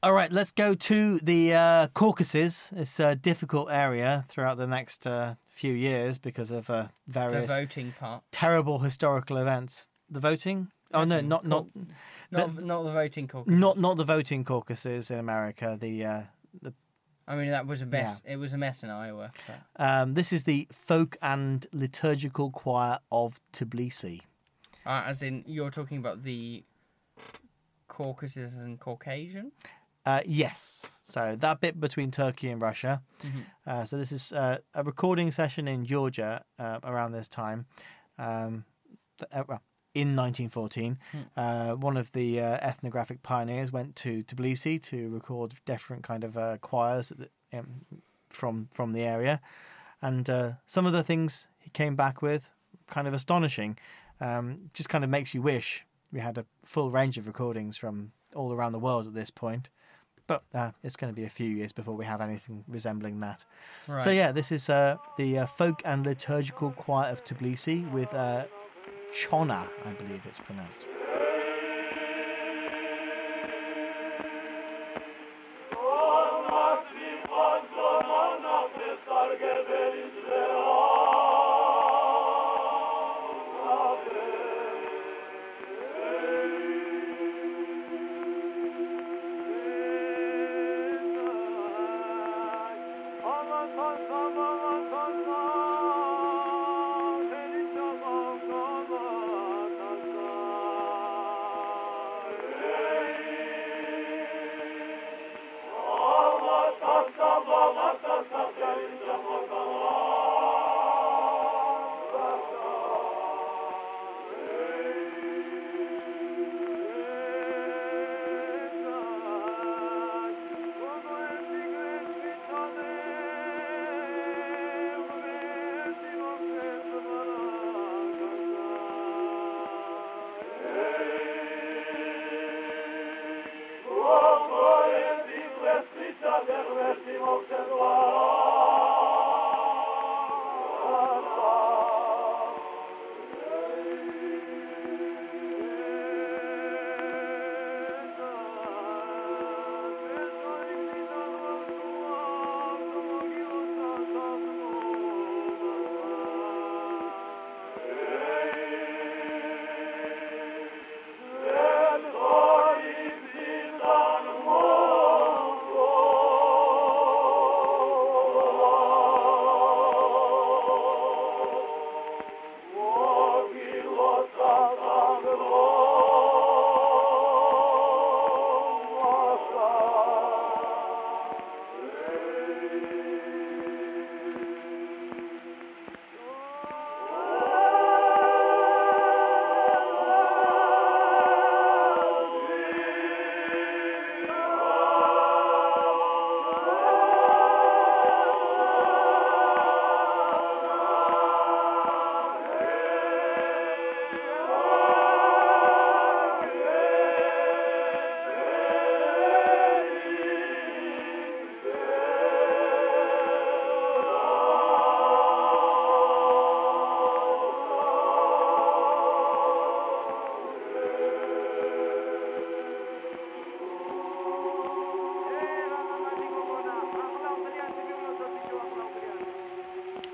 [0.02, 2.72] All right, let's go to the uh, Caucasus.
[2.74, 7.52] It's a difficult area throughout the next uh, few years because of uh, The various
[7.52, 8.24] voting part.
[8.32, 9.90] terrible historical events.
[10.10, 10.70] The voting?
[10.94, 11.68] Oh no, not not
[12.32, 13.54] Not not the voting caucus.
[13.54, 15.78] not not the voting caucuses in America.
[15.80, 16.22] The uh,
[16.64, 16.74] the
[17.28, 18.24] I mean that was a mess.
[18.26, 19.32] It was a mess in Iowa.
[19.46, 24.22] but- um, this is the folk and liturgical choir of Tbilisi.
[24.86, 26.64] Uh, as in, you're talking about the
[27.90, 29.52] Caucasus and Caucasian.
[30.06, 30.82] Uh, yes.
[31.04, 33.02] So that bit between Turkey and Russia.
[33.66, 37.66] Uh, so this is uh, a recording session in Georgia uh, around this time.
[38.18, 38.66] Um,
[39.20, 39.62] th- uh, well,
[39.96, 40.98] in 1914,
[41.36, 46.38] uh, one of the uh, ethnographic pioneers went to Tbilisi to record different kind of
[46.38, 47.68] uh, choirs that, um,
[48.30, 49.42] from from the area,
[50.02, 52.48] and uh, some of the things he came back with
[52.88, 53.78] kind of astonishing.
[54.22, 58.12] Um, just kind of makes you wish we had a full range of recordings from
[58.36, 59.70] all around the world at this point.
[60.30, 63.44] But uh, it's going to be a few years before we have anything resembling that.
[63.88, 64.04] Right.
[64.04, 68.46] So yeah, this is uh, the uh, folk and liturgical choir of Tbilisi with uh,
[69.12, 70.86] Chona, I believe it's pronounced.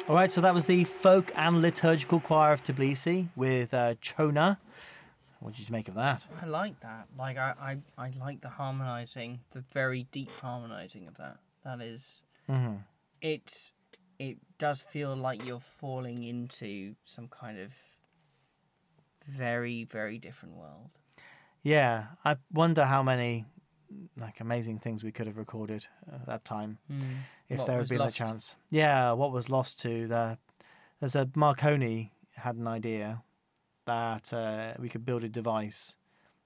[0.08, 4.60] All right, so that was the folk and liturgical choir of Tbilisi with uh, Chona.
[5.40, 6.24] What did you make of that?
[6.40, 7.08] I like that.
[7.18, 11.38] Like I, I, I like the harmonizing, the very deep harmonizing of that.
[11.64, 12.76] That is, hmm
[13.20, 13.74] it's,
[14.20, 17.74] it does feel like you're falling into some kind of
[19.26, 20.92] very, very different world.
[21.64, 23.46] Yeah, I wonder how many
[24.20, 26.78] like amazing things we could have recorded at that time
[27.50, 28.16] if What there had been lost?
[28.16, 28.56] a chance.
[28.70, 30.38] Yeah, what was lost to the
[31.00, 33.22] there's a Marconi had an idea
[33.86, 35.96] that uh, we could build a device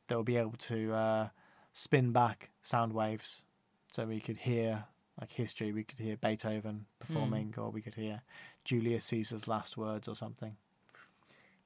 [0.07, 1.29] that would be able to uh,
[1.73, 3.43] spin back sound waves,
[3.91, 4.83] so we could hear
[5.21, 5.71] like history.
[5.71, 8.21] We could hear Beethoven performing, or we could hear
[8.65, 10.55] Julius Caesar's last words or something.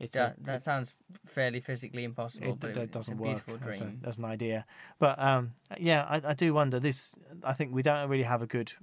[0.04, 0.94] It's a- That, that sounds
[1.26, 4.66] fairly physically impossible, it, but doesn't a work as, a, as an idea.
[5.00, 6.80] But um, yeah, I, I do wonder.
[6.80, 8.74] This, I think we don't really have a good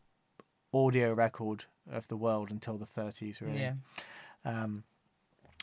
[0.73, 3.61] audio record of the world until the 30s, really.
[3.61, 3.75] Yeah.
[4.45, 4.85] Um,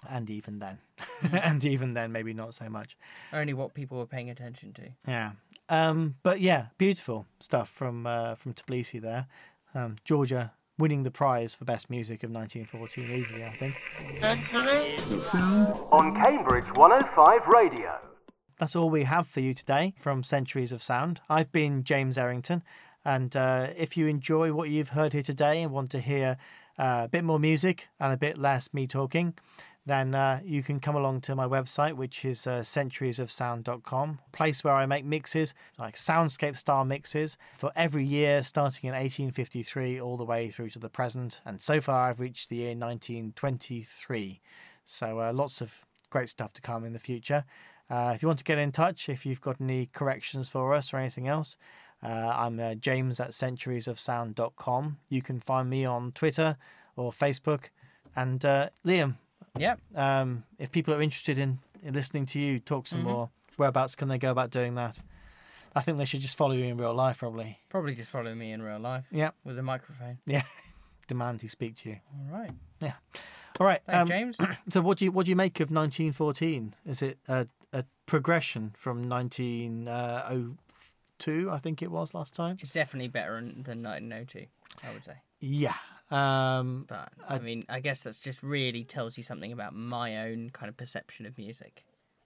[0.09, 0.77] and even then,
[1.21, 1.41] Mm.
[1.43, 2.95] and even then, maybe not so much.
[3.33, 4.83] Only what people were paying attention to.
[5.07, 5.31] Yeah.
[5.69, 9.25] Um, but yeah, beautiful stuff from uh, from Tbilisi there.
[9.73, 13.75] Um, Georgia winning the prize for best music of 1914 easily, I think.
[15.91, 17.99] On Cambridge 105 Radio.
[18.59, 21.19] That's all we have for you today from Centuries of Sound.
[21.29, 22.63] I've been James Errington,
[23.05, 26.37] and uh, if you enjoy what you've heard here today and want to hear
[26.77, 29.33] uh, a bit more music and a bit less me talking,
[29.87, 34.61] then uh, you can come along to my website, which is uh, centuriesofsound.com, a place
[34.61, 40.17] where I make mixes, like soundscape style mixes, for every year starting in 1853 all
[40.17, 41.39] the way through to the present.
[41.45, 44.41] And so far, I've reached the year 1923.
[44.83, 45.71] So uh, lots of
[46.09, 47.45] great stuff to come in the future.
[47.89, 50.93] Uh, if you want to get in touch, if you've got any corrections for us
[50.93, 51.55] or anything else,
[52.03, 54.97] uh, I'm uh, James at centuriesofsound.com.
[55.07, 56.57] You can find me on Twitter
[56.97, 57.69] or Facebook.
[58.17, 58.41] And
[58.85, 59.15] Liam,
[59.59, 59.79] Yep.
[59.95, 64.07] um, if people are interested in, in listening to you talk some more, whereabouts can
[64.07, 64.97] they go about doing that?
[65.75, 67.59] I think they should just follow you in real life, probably.
[67.69, 69.31] Probably just follow me in real life Yeah.
[69.43, 70.17] with a microphone.
[70.25, 70.43] Yeah.
[71.07, 71.97] Demand he speak to you.
[72.31, 72.51] All right.
[72.81, 72.93] Yeah.
[73.59, 74.37] All right, Thanks, um, James.
[74.71, 76.75] So what do you what do you make of 1914?
[76.85, 81.49] Is it a, a progression from 1902?
[81.51, 82.57] I think it was last time.
[82.61, 84.45] It's definitely better than than 1902,
[84.87, 85.13] I would say.
[85.39, 85.73] Yeah.
[86.09, 90.29] Um, But I, I- mean, I guess that's just really tells you something about my
[90.29, 91.83] own kind of perception of music.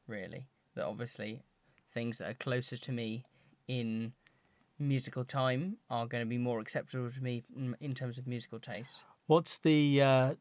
[0.07, 1.41] Really, that obviously
[1.93, 3.23] things that are closer to me
[3.67, 4.13] in
[4.79, 7.43] musical time are going to be more acceptable to me
[7.79, 9.03] in, terms of musical taste.
[9.27, 10.33] what's the uh,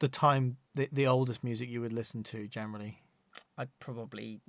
[0.00, 2.98] the time the, the oldest music you would listen to generally?
[3.58, 4.40] I'd probably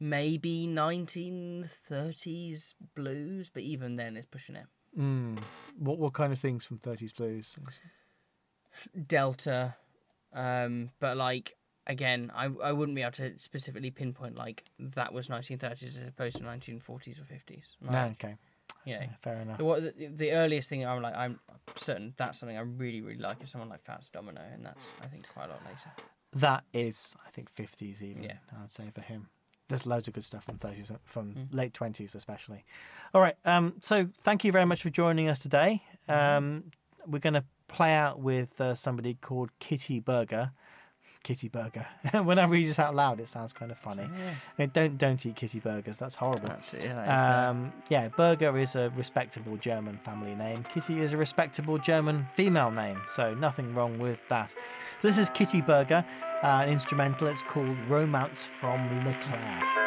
[0.00, 4.66] maybe 1930s blues, but even then it's pushing it.
[4.98, 5.38] Mm.
[5.78, 7.56] What what kind of things from 30s blues?
[9.06, 9.74] Delta,
[10.32, 11.56] um, but like
[11.86, 16.36] again, I I wouldn't be able to specifically pinpoint like that was 1930s as opposed
[16.38, 17.76] to 1940s or 50s.
[17.80, 18.36] No, okay,
[18.84, 19.58] you know, yeah, fair enough.
[19.58, 21.40] the, the, the earliest thing I'm like I'm
[21.74, 25.06] certain that's something I really really like is someone like Fats Domino, and that's I
[25.06, 25.90] think quite a lot later.
[26.34, 28.24] That is, I think, 50s even.
[28.24, 28.36] Yeah.
[28.62, 29.28] I'd say for him.
[29.68, 31.48] There's loads of good stuff from 30s, from Mm.
[31.52, 32.64] late 20s especially.
[33.14, 33.36] All right.
[33.44, 33.74] Um.
[33.82, 35.82] So thank you very much for joining us today.
[36.08, 36.36] Mm-hmm.
[36.36, 36.64] Um.
[37.06, 40.50] We're gonna play out with uh, somebody called Kitty Burger.
[41.26, 41.84] Kitty Burger.
[42.22, 44.08] when I read this out loud, it sounds kind of funny.
[44.58, 45.96] Yeah, Don't don't eat kitty burgers.
[45.96, 46.48] That's horrible.
[46.48, 46.82] that's it.
[46.82, 50.62] That is, uh, Um, yeah, Burger is a respectable German family name.
[50.72, 54.54] Kitty is a respectable German female name, so nothing wrong with that.
[55.02, 56.04] This is Kitty Burger,
[56.44, 57.26] uh, an instrumental.
[57.26, 59.85] It's called Romance from Leclerc.